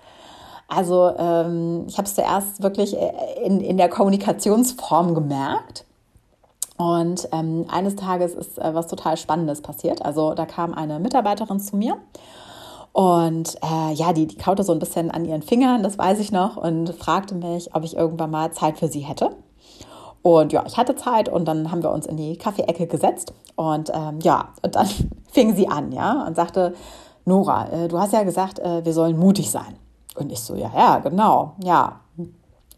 Also 0.71 1.13
ähm, 1.19 1.85
ich 1.89 1.99
habe 1.99 2.07
es 2.07 2.15
zuerst 2.15 2.63
wirklich 2.63 2.97
äh, 2.97 3.13
in, 3.45 3.61
in 3.61 3.77
der 3.77 3.89
Kommunikationsform 3.89 5.15
gemerkt. 5.15 5.85
Und 6.79 7.29
ähm, 7.33 7.67
eines 7.69 7.97
Tages 7.97 8.35
ist 8.35 8.59
äh, 8.59 8.75
was 8.75 8.87
total 8.87 9.19
Spannendes 9.19 9.61
passiert. 9.61 10.03
Also 10.03 10.33
da 10.33 10.47
kam 10.47 10.73
eine 10.73 10.99
Mitarbeiterin 10.99 11.61
zu 11.61 11.77
mir 11.77 11.99
und 12.93 13.57
äh, 13.63 13.93
ja, 13.93 14.13
die, 14.13 14.27
die 14.27 14.37
kaute 14.37 14.65
so 14.65 14.73
ein 14.73 14.79
bisschen 14.79 15.11
an 15.11 15.25
ihren 15.25 15.43
Fingern, 15.43 15.83
das 15.83 15.97
weiß 15.97 16.19
ich 16.19 16.33
noch, 16.33 16.57
und 16.57 16.93
fragte 16.95 17.35
mich, 17.35 17.75
ob 17.75 17.85
ich 17.85 17.97
irgendwann 17.97 18.31
mal 18.31 18.53
Zeit 18.53 18.79
für 18.79 18.89
sie 18.89 19.01
hätte. 19.01 19.37
Und 20.23 20.53
ja, 20.53 20.65
ich 20.67 20.77
hatte 20.77 20.97
Zeit 20.97 21.29
und 21.29 21.47
dann 21.47 21.71
haben 21.71 21.83
wir 21.83 21.93
uns 21.93 22.07
in 22.07 22.17
die 22.17 22.37
Kaffeeecke 22.37 22.87
gesetzt 22.87 23.33
und 23.57 23.91
ähm, 23.95 24.19
ja, 24.23 24.51
und 24.63 24.75
dann 24.75 24.89
fing 25.33 25.55
sie 25.55 25.69
an, 25.69 25.93
ja, 25.93 26.25
und 26.27 26.35
sagte, 26.35 26.75
Nora, 27.25 27.69
äh, 27.69 27.89
du 27.89 27.99
hast 27.99 28.13
ja 28.13 28.23
gesagt, 28.23 28.59
äh, 28.59 28.85
wir 28.85 28.93
sollen 28.93 29.19
mutig 29.19 29.51
sein. 29.51 29.77
Und 30.21 30.31
ich 30.31 30.41
so, 30.41 30.55
ja, 30.55 30.71
ja, 30.77 30.99
genau, 30.99 31.55
ja. 31.65 32.01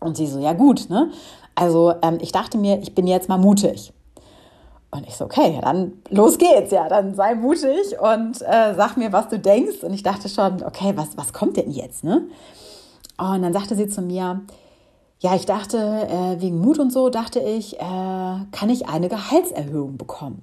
Und 0.01 0.17
sie 0.17 0.27
so, 0.27 0.39
ja 0.39 0.53
gut, 0.53 0.89
ne? 0.89 1.11
Also 1.55 1.93
ähm, 2.03 2.19
ich 2.21 2.33
dachte 2.33 2.57
mir, 2.57 2.81
ich 2.81 2.95
bin 2.95 3.07
jetzt 3.07 3.29
mal 3.29 3.39
mutig. 3.39 3.93
Und 4.91 5.07
ich 5.07 5.17
so, 5.17 5.25
okay, 5.25 5.59
dann 5.63 5.93
los 6.11 6.39
geht's, 6.39 6.71
ja, 6.71 6.89
dann 6.89 7.15
sei 7.15 7.35
mutig 7.35 7.99
und 7.99 8.43
äh, 8.43 8.75
sag 8.75 8.97
mir, 8.97 9.13
was 9.13 9.29
du 9.29 9.39
denkst. 9.39 9.83
Und 9.83 9.93
ich 9.93 10.03
dachte 10.03 10.29
schon, 10.29 10.63
okay, 10.63 10.93
was, 10.97 11.17
was 11.17 11.33
kommt 11.33 11.57
denn 11.57 11.71
jetzt, 11.71 12.05
ne? 12.05 12.23
Und 13.19 13.43
dann 13.43 13.53
sagte 13.53 13.75
sie 13.75 13.89
zu 13.89 14.03
mir, 14.03 14.43
ja, 15.21 15.35
ich 15.35 15.47
dachte, 15.47 15.79
äh, 15.79 16.41
wegen 16.41 16.61
Mut 16.61 16.79
und 16.79 16.93
so, 16.93 17.09
dachte 17.09 17.41
ich, 17.41 17.75
äh, 17.75 17.81
kann 17.81 18.71
ich 18.71 18.89
eine 18.89 19.09
Gehaltserhöhung 19.09 19.97
bekommen. 19.97 20.43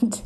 Und 0.00 0.22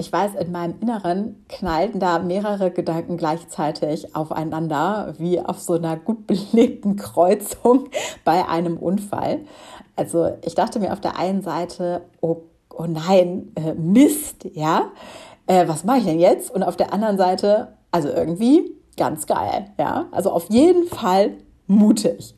ich 0.00 0.10
weiß, 0.10 0.34
in 0.36 0.50
meinem 0.50 0.80
Inneren 0.80 1.44
knallten 1.48 2.00
da 2.00 2.18
mehrere 2.18 2.70
Gedanken 2.70 3.18
gleichzeitig 3.18 4.16
aufeinander, 4.16 5.14
wie 5.18 5.38
auf 5.38 5.60
so 5.60 5.74
einer 5.74 5.96
gut 5.96 6.26
belegten 6.26 6.96
Kreuzung 6.96 7.90
bei 8.24 8.48
einem 8.48 8.78
Unfall. 8.78 9.40
Also 9.96 10.32
ich 10.42 10.54
dachte 10.54 10.80
mir 10.80 10.94
auf 10.94 11.02
der 11.02 11.18
einen 11.18 11.42
Seite, 11.42 12.00
oh, 12.22 12.38
oh 12.74 12.86
nein, 12.86 13.52
äh, 13.56 13.74
Mist, 13.74 14.46
ja, 14.54 14.86
äh, 15.46 15.68
was 15.68 15.84
mache 15.84 15.98
ich 15.98 16.04
denn 16.06 16.18
jetzt? 16.18 16.50
Und 16.50 16.62
auf 16.62 16.76
der 16.76 16.94
anderen 16.94 17.18
Seite, 17.18 17.76
also 17.90 18.08
irgendwie 18.08 18.74
ganz 18.96 19.26
geil, 19.26 19.66
ja, 19.78 20.06
also 20.12 20.30
auf 20.30 20.48
jeden 20.48 20.86
Fall 20.86 21.32
mutig. 21.66 22.34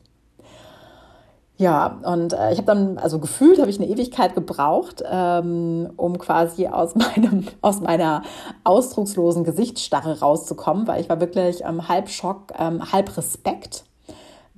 Ja, 1.63 1.97
und 2.03 2.33
äh, 2.33 2.51
ich 2.51 2.57
habe 2.57 2.65
dann, 2.65 2.97
also 2.97 3.19
gefühlt 3.19 3.57
habe 3.57 3.69
ich 3.69 3.79
eine 3.79 3.87
Ewigkeit 3.87 4.35
gebraucht, 4.35 5.01
ähm, 5.09 5.93
um 5.95 6.17
quasi 6.17 6.67
aus 6.67 6.93
meinem, 6.95 7.47
aus 7.61 7.79
meiner 7.79 8.23
ausdruckslosen 8.65 9.45
Gesichtsstarre 9.45 10.19
rauszukommen, 10.19 10.87
weil 10.87 10.99
ich 10.99 11.07
war 11.07 11.21
wirklich 11.21 11.63
ähm, 11.63 11.87
halb 11.87 12.09
Schock, 12.09 12.51
ähm, 12.59 12.91
halb 12.91 13.15
Respekt 13.15 13.85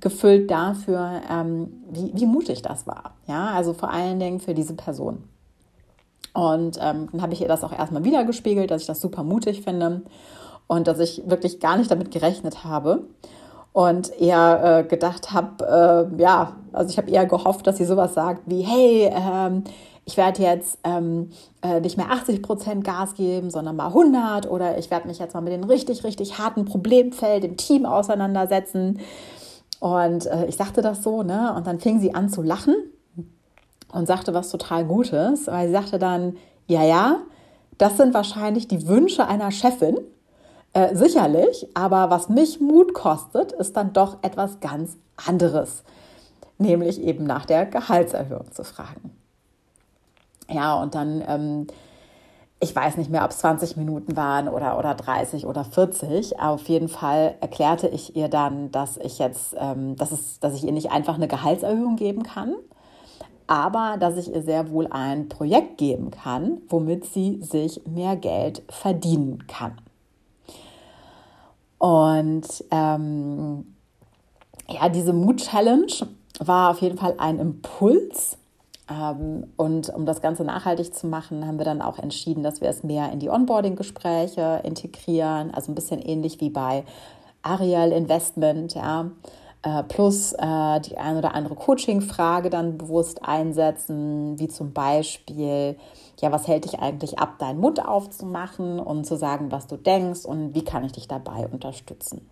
gefüllt 0.00 0.50
dafür, 0.50 1.20
ähm, 1.30 1.84
wie, 1.92 2.10
wie 2.12 2.26
mutig 2.26 2.62
das 2.62 2.88
war. 2.88 3.14
Ja, 3.28 3.50
also 3.50 3.72
vor 3.72 3.92
allen 3.92 4.18
Dingen 4.18 4.40
für 4.40 4.54
diese 4.54 4.74
Person. 4.74 5.22
Und 6.34 6.76
ähm, 6.82 7.08
dann 7.12 7.22
habe 7.22 7.34
ich 7.34 7.40
ihr 7.40 7.46
das 7.46 7.62
auch 7.62 7.72
erstmal 7.72 8.02
wieder 8.02 8.24
gespiegelt, 8.24 8.72
dass 8.72 8.80
ich 8.80 8.88
das 8.88 9.00
super 9.00 9.22
mutig 9.22 9.62
finde 9.62 10.02
und 10.66 10.88
dass 10.88 10.98
ich 10.98 11.22
wirklich 11.24 11.60
gar 11.60 11.76
nicht 11.76 11.88
damit 11.88 12.10
gerechnet 12.10 12.64
habe 12.64 13.04
und 13.76 14.18
eher 14.18 14.78
äh, 14.78 14.88
gedacht 14.88 15.34
habe, 15.34 16.08
äh, 16.18 16.22
ja, 16.22 16.56
also 16.72 16.88
ich 16.88 16.96
habe 16.96 17.10
eher 17.10 17.26
gehofft, 17.26 17.66
dass 17.66 17.76
sie 17.76 17.84
sowas 17.84 18.14
sagt 18.14 18.44
wie, 18.46 18.62
hey, 18.62 19.12
ähm, 19.14 19.64
ich 20.06 20.16
werde 20.16 20.40
jetzt 20.40 20.78
ähm, 20.82 21.28
äh, 21.60 21.80
nicht 21.80 21.98
mehr 21.98 22.10
80 22.10 22.40
Prozent 22.40 22.84
Gas 22.84 23.16
geben, 23.16 23.50
sondern 23.50 23.76
mal 23.76 23.88
100 23.88 24.50
oder 24.50 24.78
ich 24.78 24.90
werde 24.90 25.06
mich 25.06 25.18
jetzt 25.18 25.34
mal 25.34 25.42
mit 25.42 25.52
den 25.52 25.62
richtig, 25.62 26.04
richtig 26.04 26.38
harten 26.38 26.64
Problemfeld 26.64 27.44
im 27.44 27.58
Team 27.58 27.84
auseinandersetzen. 27.84 28.98
Und 29.78 30.24
äh, 30.24 30.46
ich 30.46 30.56
sagte 30.56 30.80
das 30.80 31.02
so, 31.02 31.22
ne? 31.22 31.52
Und 31.54 31.66
dann 31.66 31.78
fing 31.78 32.00
sie 32.00 32.14
an 32.14 32.30
zu 32.30 32.40
lachen 32.40 32.76
und 33.92 34.06
sagte 34.06 34.32
was 34.32 34.48
total 34.48 34.86
Gutes, 34.86 35.48
weil 35.48 35.66
sie 35.66 35.74
sagte 35.74 35.98
dann, 35.98 36.38
ja, 36.66 36.82
ja, 36.82 37.18
das 37.76 37.98
sind 37.98 38.14
wahrscheinlich 38.14 38.68
die 38.68 38.88
Wünsche 38.88 39.28
einer 39.28 39.50
Chefin. 39.50 39.98
Äh, 40.76 40.94
sicherlich, 40.94 41.66
aber 41.72 42.10
was 42.10 42.28
mich 42.28 42.60
Mut 42.60 42.92
kostet, 42.92 43.52
ist 43.52 43.78
dann 43.78 43.94
doch 43.94 44.18
etwas 44.20 44.60
ganz 44.60 44.98
anderes, 45.16 45.82
nämlich 46.58 47.00
eben 47.00 47.24
nach 47.24 47.46
der 47.46 47.64
Gehaltserhöhung 47.64 48.52
zu 48.52 48.62
fragen. 48.62 49.16
Ja, 50.50 50.74
und 50.74 50.94
dann, 50.94 51.24
ähm, 51.26 51.66
ich 52.60 52.76
weiß 52.76 52.98
nicht 52.98 53.10
mehr, 53.10 53.24
ob 53.24 53.30
es 53.30 53.38
20 53.38 53.78
Minuten 53.78 54.18
waren 54.18 54.48
oder, 54.50 54.78
oder 54.78 54.92
30 54.92 55.46
oder 55.46 55.64
40. 55.64 56.40
Auf 56.40 56.68
jeden 56.68 56.90
Fall 56.90 57.36
erklärte 57.40 57.88
ich 57.88 58.14
ihr 58.14 58.28
dann, 58.28 58.70
dass 58.70 58.98
ich 58.98 59.18
jetzt, 59.18 59.56
ähm, 59.58 59.96
dass, 59.96 60.12
es, 60.12 60.40
dass 60.40 60.52
ich 60.52 60.64
ihr 60.64 60.72
nicht 60.72 60.92
einfach 60.92 61.14
eine 61.14 61.26
Gehaltserhöhung 61.26 61.96
geben 61.96 62.22
kann, 62.22 62.54
aber 63.46 63.96
dass 63.98 64.18
ich 64.18 64.30
ihr 64.30 64.42
sehr 64.42 64.68
wohl 64.68 64.88
ein 64.88 65.30
Projekt 65.30 65.78
geben 65.78 66.10
kann, 66.10 66.58
womit 66.68 67.06
sie 67.06 67.40
sich 67.40 67.80
mehr 67.86 68.16
Geld 68.16 68.62
verdienen 68.68 69.46
kann. 69.46 69.78
Und 71.78 72.46
ähm, 72.70 73.76
ja, 74.68 74.88
diese 74.88 75.12
Mood-Challenge 75.12 75.92
war 76.38 76.70
auf 76.70 76.80
jeden 76.80 76.98
Fall 76.98 77.14
ein 77.18 77.38
Impuls. 77.38 78.38
Ähm, 78.90 79.48
und 79.56 79.92
um 79.94 80.06
das 80.06 80.20
Ganze 80.22 80.44
nachhaltig 80.44 80.94
zu 80.94 81.06
machen, 81.06 81.46
haben 81.46 81.58
wir 81.58 81.64
dann 81.64 81.82
auch 81.82 81.98
entschieden, 81.98 82.42
dass 82.42 82.60
wir 82.60 82.68
es 82.68 82.82
mehr 82.82 83.12
in 83.12 83.18
die 83.18 83.30
Onboarding-Gespräche 83.30 84.60
integrieren. 84.64 85.52
Also 85.52 85.72
ein 85.72 85.74
bisschen 85.74 86.00
ähnlich 86.00 86.40
wie 86.40 86.50
bei 86.50 86.84
Ariel 87.42 87.92
Investment, 87.92 88.74
ja. 88.74 89.10
Äh, 89.62 89.82
plus 89.84 90.32
äh, 90.34 90.80
die 90.80 90.96
ein 90.96 91.16
oder 91.16 91.34
andere 91.34 91.56
Coaching-Frage 91.56 92.50
dann 92.50 92.78
bewusst 92.78 93.24
einsetzen, 93.24 94.38
wie 94.38 94.48
zum 94.48 94.72
Beispiel, 94.72 95.76
ja, 96.20 96.32
was 96.32 96.48
hält 96.48 96.64
dich 96.64 96.78
eigentlich 96.80 97.18
ab, 97.18 97.38
deinen 97.38 97.60
Mund 97.60 97.84
aufzumachen 97.84 98.78
und 98.78 99.04
zu 99.04 99.16
sagen, 99.16 99.52
was 99.52 99.66
du 99.66 99.76
denkst 99.76 100.24
und 100.24 100.54
wie 100.54 100.64
kann 100.64 100.84
ich 100.84 100.92
dich 100.92 101.08
dabei 101.08 101.46
unterstützen. 101.46 102.28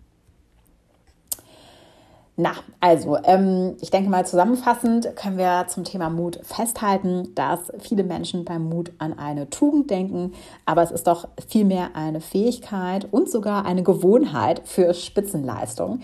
Na, 2.37 2.51
also, 2.81 3.17
ähm, 3.23 3.77
ich 3.79 3.91
denke 3.91 4.09
mal 4.09 4.25
zusammenfassend 4.25 5.15
können 5.15 5.37
wir 5.37 5.67
zum 5.69 5.85
Thema 5.85 6.09
Mut 6.09 6.41
festhalten, 6.43 7.33
dass 7.33 7.71
viele 7.79 8.03
Menschen 8.03 8.43
beim 8.43 8.67
Mut 8.67 8.91
an 8.97 9.17
eine 9.17 9.49
Tugend 9.49 9.89
denken, 9.89 10.33
aber 10.65 10.83
es 10.83 10.91
ist 10.91 11.07
doch 11.07 11.29
vielmehr 11.47 11.95
eine 11.95 12.19
Fähigkeit 12.19 13.07
und 13.09 13.29
sogar 13.29 13.65
eine 13.65 13.83
Gewohnheit 13.83 14.61
für 14.65 14.93
Spitzenleistung, 14.93 16.01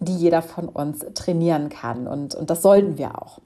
die 0.00 0.14
jeder 0.14 0.42
von 0.42 0.68
uns 0.68 0.98
trainieren 1.14 1.70
kann 1.70 2.06
und, 2.06 2.34
und 2.34 2.50
das 2.50 2.60
sollten 2.60 2.98
wir 2.98 3.22
auch. 3.22 3.38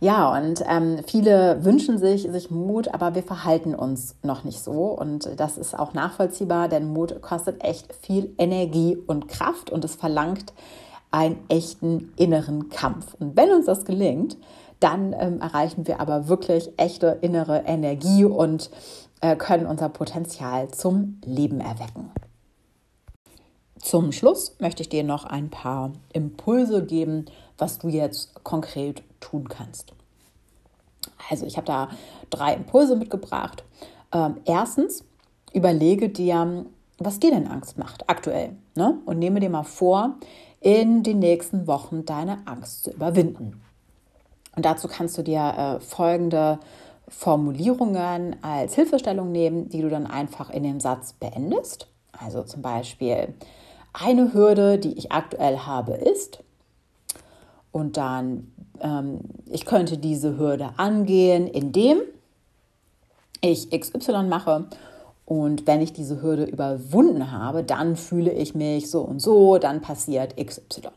Ja, 0.00 0.36
und 0.36 0.62
ähm, 0.68 1.00
viele 1.06 1.64
wünschen 1.64 1.98
sich, 1.98 2.22
sich 2.22 2.50
Mut, 2.50 2.94
aber 2.94 3.16
wir 3.16 3.24
verhalten 3.24 3.74
uns 3.74 4.14
noch 4.22 4.44
nicht 4.44 4.60
so. 4.60 4.84
Und 4.84 5.28
das 5.36 5.58
ist 5.58 5.76
auch 5.76 5.92
nachvollziehbar, 5.92 6.68
denn 6.68 6.92
Mut 6.92 7.20
kostet 7.20 7.64
echt 7.64 7.92
viel 7.94 8.32
Energie 8.38 8.96
und 8.96 9.26
Kraft 9.26 9.70
und 9.70 9.84
es 9.84 9.96
verlangt 9.96 10.52
einen 11.10 11.38
echten 11.48 12.12
inneren 12.16 12.68
Kampf. 12.68 13.14
Und 13.18 13.36
wenn 13.36 13.50
uns 13.50 13.66
das 13.66 13.84
gelingt, 13.84 14.36
dann 14.78 15.16
ähm, 15.18 15.40
erreichen 15.40 15.88
wir 15.88 16.00
aber 16.00 16.28
wirklich 16.28 16.70
echte 16.76 17.18
innere 17.20 17.64
Energie 17.66 18.24
und 18.24 18.70
äh, 19.20 19.34
können 19.34 19.66
unser 19.66 19.88
Potenzial 19.88 20.68
zum 20.68 21.20
Leben 21.24 21.60
erwecken. 21.60 22.12
Zum 23.80 24.12
Schluss 24.12 24.54
möchte 24.60 24.82
ich 24.82 24.88
dir 24.88 25.02
noch 25.02 25.24
ein 25.24 25.50
paar 25.50 25.92
Impulse 26.12 26.84
geben, 26.84 27.26
was 27.56 27.78
du 27.78 27.88
jetzt 27.88 28.44
konkret 28.44 29.02
tun 29.20 29.48
kannst. 29.48 29.92
Also 31.30 31.46
ich 31.46 31.56
habe 31.56 31.66
da 31.66 31.88
drei 32.30 32.54
Impulse 32.54 32.96
mitgebracht. 32.96 33.64
Ähm, 34.12 34.36
erstens, 34.44 35.04
überlege 35.52 36.08
dir, 36.08 36.66
was 36.98 37.20
dir 37.20 37.30
denn 37.30 37.46
Angst 37.46 37.78
macht 37.78 38.08
aktuell. 38.08 38.56
Ne? 38.74 38.98
Und 39.04 39.18
nehme 39.18 39.40
dir 39.40 39.50
mal 39.50 39.64
vor, 39.64 40.16
in 40.60 41.02
den 41.02 41.18
nächsten 41.18 41.66
Wochen 41.66 42.04
deine 42.04 42.46
Angst 42.46 42.84
zu 42.84 42.90
überwinden. 42.90 43.60
Und 44.56 44.64
dazu 44.64 44.88
kannst 44.88 45.16
du 45.16 45.22
dir 45.22 45.78
äh, 45.78 45.80
folgende 45.80 46.58
Formulierungen 47.06 48.42
als 48.42 48.74
Hilfestellung 48.74 49.30
nehmen, 49.30 49.68
die 49.68 49.82
du 49.82 49.88
dann 49.88 50.06
einfach 50.06 50.50
in 50.50 50.62
dem 50.62 50.80
Satz 50.80 51.12
beendest. 51.12 51.88
Also 52.12 52.42
zum 52.42 52.62
Beispiel, 52.62 53.34
eine 53.92 54.34
Hürde, 54.34 54.78
die 54.78 54.98
ich 54.98 55.12
aktuell 55.12 55.58
habe, 55.58 55.92
ist. 55.94 56.42
Und 57.72 57.96
dann, 57.96 58.52
ähm, 58.80 59.20
ich 59.46 59.64
könnte 59.64 59.98
diese 59.98 60.38
Hürde 60.38 60.70
angehen, 60.76 61.46
indem 61.46 61.98
ich 63.40 63.70
XY 63.70 64.24
mache. 64.24 64.66
Und 65.24 65.66
wenn 65.66 65.80
ich 65.80 65.92
diese 65.92 66.22
Hürde 66.22 66.44
überwunden 66.44 67.30
habe, 67.30 67.62
dann 67.62 67.96
fühle 67.96 68.32
ich 68.32 68.54
mich 68.54 68.90
so 68.90 69.02
und 69.02 69.20
so, 69.20 69.58
dann 69.58 69.82
passiert 69.82 70.36
XY. 70.36 70.88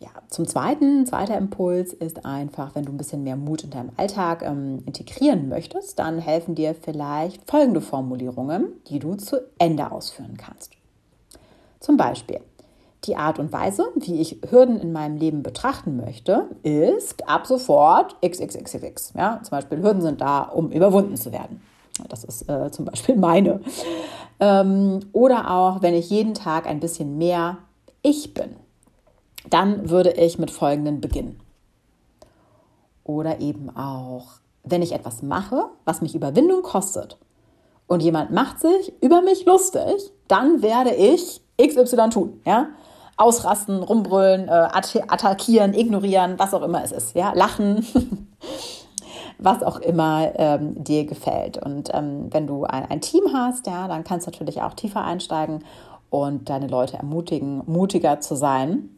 Ja, 0.00 0.10
zum 0.28 0.46
zweiten, 0.46 1.06
zweiter 1.06 1.36
Impuls 1.36 1.92
ist 1.92 2.24
einfach, 2.24 2.74
wenn 2.74 2.84
du 2.84 2.92
ein 2.92 2.96
bisschen 2.98 3.24
mehr 3.24 3.36
Mut 3.36 3.64
in 3.64 3.70
deinem 3.70 3.90
Alltag 3.96 4.42
ähm, 4.42 4.82
integrieren 4.86 5.48
möchtest, 5.48 5.98
dann 5.98 6.18
helfen 6.18 6.54
dir 6.54 6.74
vielleicht 6.74 7.48
folgende 7.50 7.80
Formulierungen, 7.80 8.66
die 8.88 9.00
du 9.00 9.14
zu 9.14 9.40
Ende 9.58 9.90
ausführen 9.90 10.36
kannst. 10.36 10.72
Zum 11.80 11.96
Beispiel, 11.96 12.40
die 13.04 13.16
Art 13.16 13.38
und 13.38 13.52
Weise, 13.52 13.86
wie 13.96 14.20
ich 14.20 14.40
Hürden 14.50 14.80
in 14.80 14.92
meinem 14.92 15.16
Leben 15.16 15.42
betrachten 15.42 15.96
möchte, 15.96 16.48
ist 16.62 17.28
ab 17.28 17.46
sofort 17.46 18.16
XXXX. 18.22 19.12
Ja, 19.16 19.40
zum 19.42 19.50
Beispiel 19.50 19.82
Hürden 19.82 20.02
sind 20.02 20.20
da, 20.20 20.42
um 20.42 20.70
überwunden 20.70 21.16
zu 21.16 21.32
werden. 21.32 21.62
Das 22.08 22.24
ist 22.24 22.48
äh, 22.48 22.70
zum 22.70 22.84
Beispiel 22.84 23.16
meine. 23.16 23.60
Ähm, 24.40 25.00
oder 25.12 25.50
auch, 25.50 25.82
wenn 25.82 25.94
ich 25.94 26.10
jeden 26.10 26.34
Tag 26.34 26.66
ein 26.66 26.80
bisschen 26.80 27.18
mehr 27.18 27.58
ich 28.02 28.34
bin, 28.34 28.56
dann 29.50 29.90
würde 29.90 30.12
ich 30.12 30.38
mit 30.38 30.50
folgenden 30.50 31.00
beginnen. 31.00 31.40
Oder 33.04 33.40
eben 33.40 33.74
auch, 33.74 34.26
wenn 34.64 34.82
ich 34.82 34.92
etwas 34.92 35.22
mache, 35.22 35.64
was 35.84 36.02
mich 36.02 36.14
Überwindung 36.14 36.62
kostet 36.62 37.18
und 37.86 38.02
jemand 38.02 38.30
macht 38.30 38.60
sich 38.60 38.92
über 39.00 39.22
mich 39.22 39.46
lustig, 39.46 40.12
dann 40.28 40.62
werde 40.62 40.94
ich 40.94 41.40
XY 41.60 42.10
tun, 42.10 42.40
ja. 42.44 42.68
Ausrasten, 43.18 43.82
rumbrüllen, 43.82 44.48
äh, 44.48 44.68
attackieren, 45.08 45.74
ignorieren, 45.74 46.38
was 46.38 46.54
auch 46.54 46.62
immer 46.62 46.82
es 46.84 46.92
ist, 46.92 47.14
ja. 47.16 47.32
Lachen, 47.34 47.84
was 49.38 49.62
auch 49.62 49.80
immer 49.80 50.32
ähm, 50.36 50.82
dir 50.82 51.04
gefällt. 51.04 51.58
Und 51.58 51.90
ähm, 51.92 52.28
wenn 52.30 52.46
du 52.46 52.64
ein, 52.64 52.88
ein 52.88 53.00
Team 53.00 53.24
hast, 53.34 53.66
ja, 53.66 53.88
dann 53.88 54.04
kannst 54.04 54.26
du 54.26 54.30
natürlich 54.30 54.62
auch 54.62 54.74
tiefer 54.74 55.04
einsteigen 55.04 55.64
und 56.10 56.48
deine 56.48 56.68
Leute 56.68 56.96
ermutigen, 56.96 57.62
mutiger 57.66 58.20
zu 58.20 58.36
sein. 58.36 58.90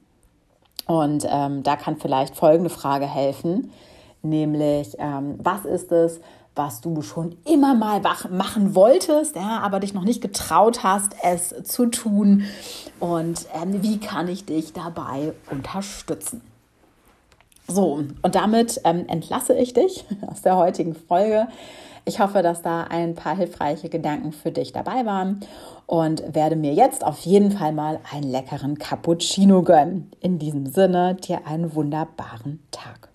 Und 0.87 1.27
ähm, 1.29 1.63
da 1.63 1.77
kann 1.77 1.97
vielleicht 1.97 2.37
folgende 2.37 2.71
Frage 2.71 3.07
helfen, 3.07 3.73
nämlich 4.23 4.97
ähm, 4.99 5.37
was 5.39 5.65
ist 5.65 5.93
es, 5.93 6.21
was 6.55 6.81
du 6.81 7.03
schon 7.03 7.37
immer 7.45 7.75
mal 7.75 8.01
machen 8.31 8.75
wolltest, 8.75 9.37
ja, 9.37 9.61
aber 9.61 9.81
dich 9.81 9.95
noch 9.95 10.05
nicht 10.05 10.21
getraut 10.21 10.83
hast, 10.83 11.15
es 11.23 11.55
zu 11.65 11.87
tun. 11.87 12.45
Und 12.99 13.47
ähm, 13.55 13.83
wie 13.83 13.99
kann 13.99 14.29
ich 14.29 14.45
dich 14.45 14.73
dabei 14.73 15.33
unterstützen? 15.51 16.43
So, 17.69 18.05
und 18.23 18.35
damit 18.35 18.81
ähm, 18.85 19.07
entlasse 19.09 19.55
ich 19.55 19.73
dich 19.73 20.05
aus 20.27 20.43
der 20.43 20.57
heutigen 20.57 20.95
Folge. 20.95 21.47
Ich 22.05 22.19
hoffe, 22.19 22.43
dass 22.43 22.63
da 22.63 22.85
ein 22.85 23.15
paar 23.15 23.37
hilfreiche 23.37 23.89
Gedanken 23.89 24.33
für 24.33 24.51
dich 24.51 24.73
dabei 24.73 25.07
waren 25.07 25.41
und 25.87 26.35
werde 26.35 26.57
mir 26.57 26.73
jetzt 26.73 27.05
auf 27.05 27.21
jeden 27.21 27.53
Fall 27.53 27.73
mal 27.73 28.01
einen 28.11 28.31
leckeren 28.31 28.79
Cappuccino 28.79 29.63
gönnen. 29.63 30.11
In 30.21 30.39
diesem 30.39 30.67
Sinne, 30.67 31.15
dir 31.15 31.47
einen 31.47 31.75
wunderbaren 31.75 32.61
Tag. 32.71 33.10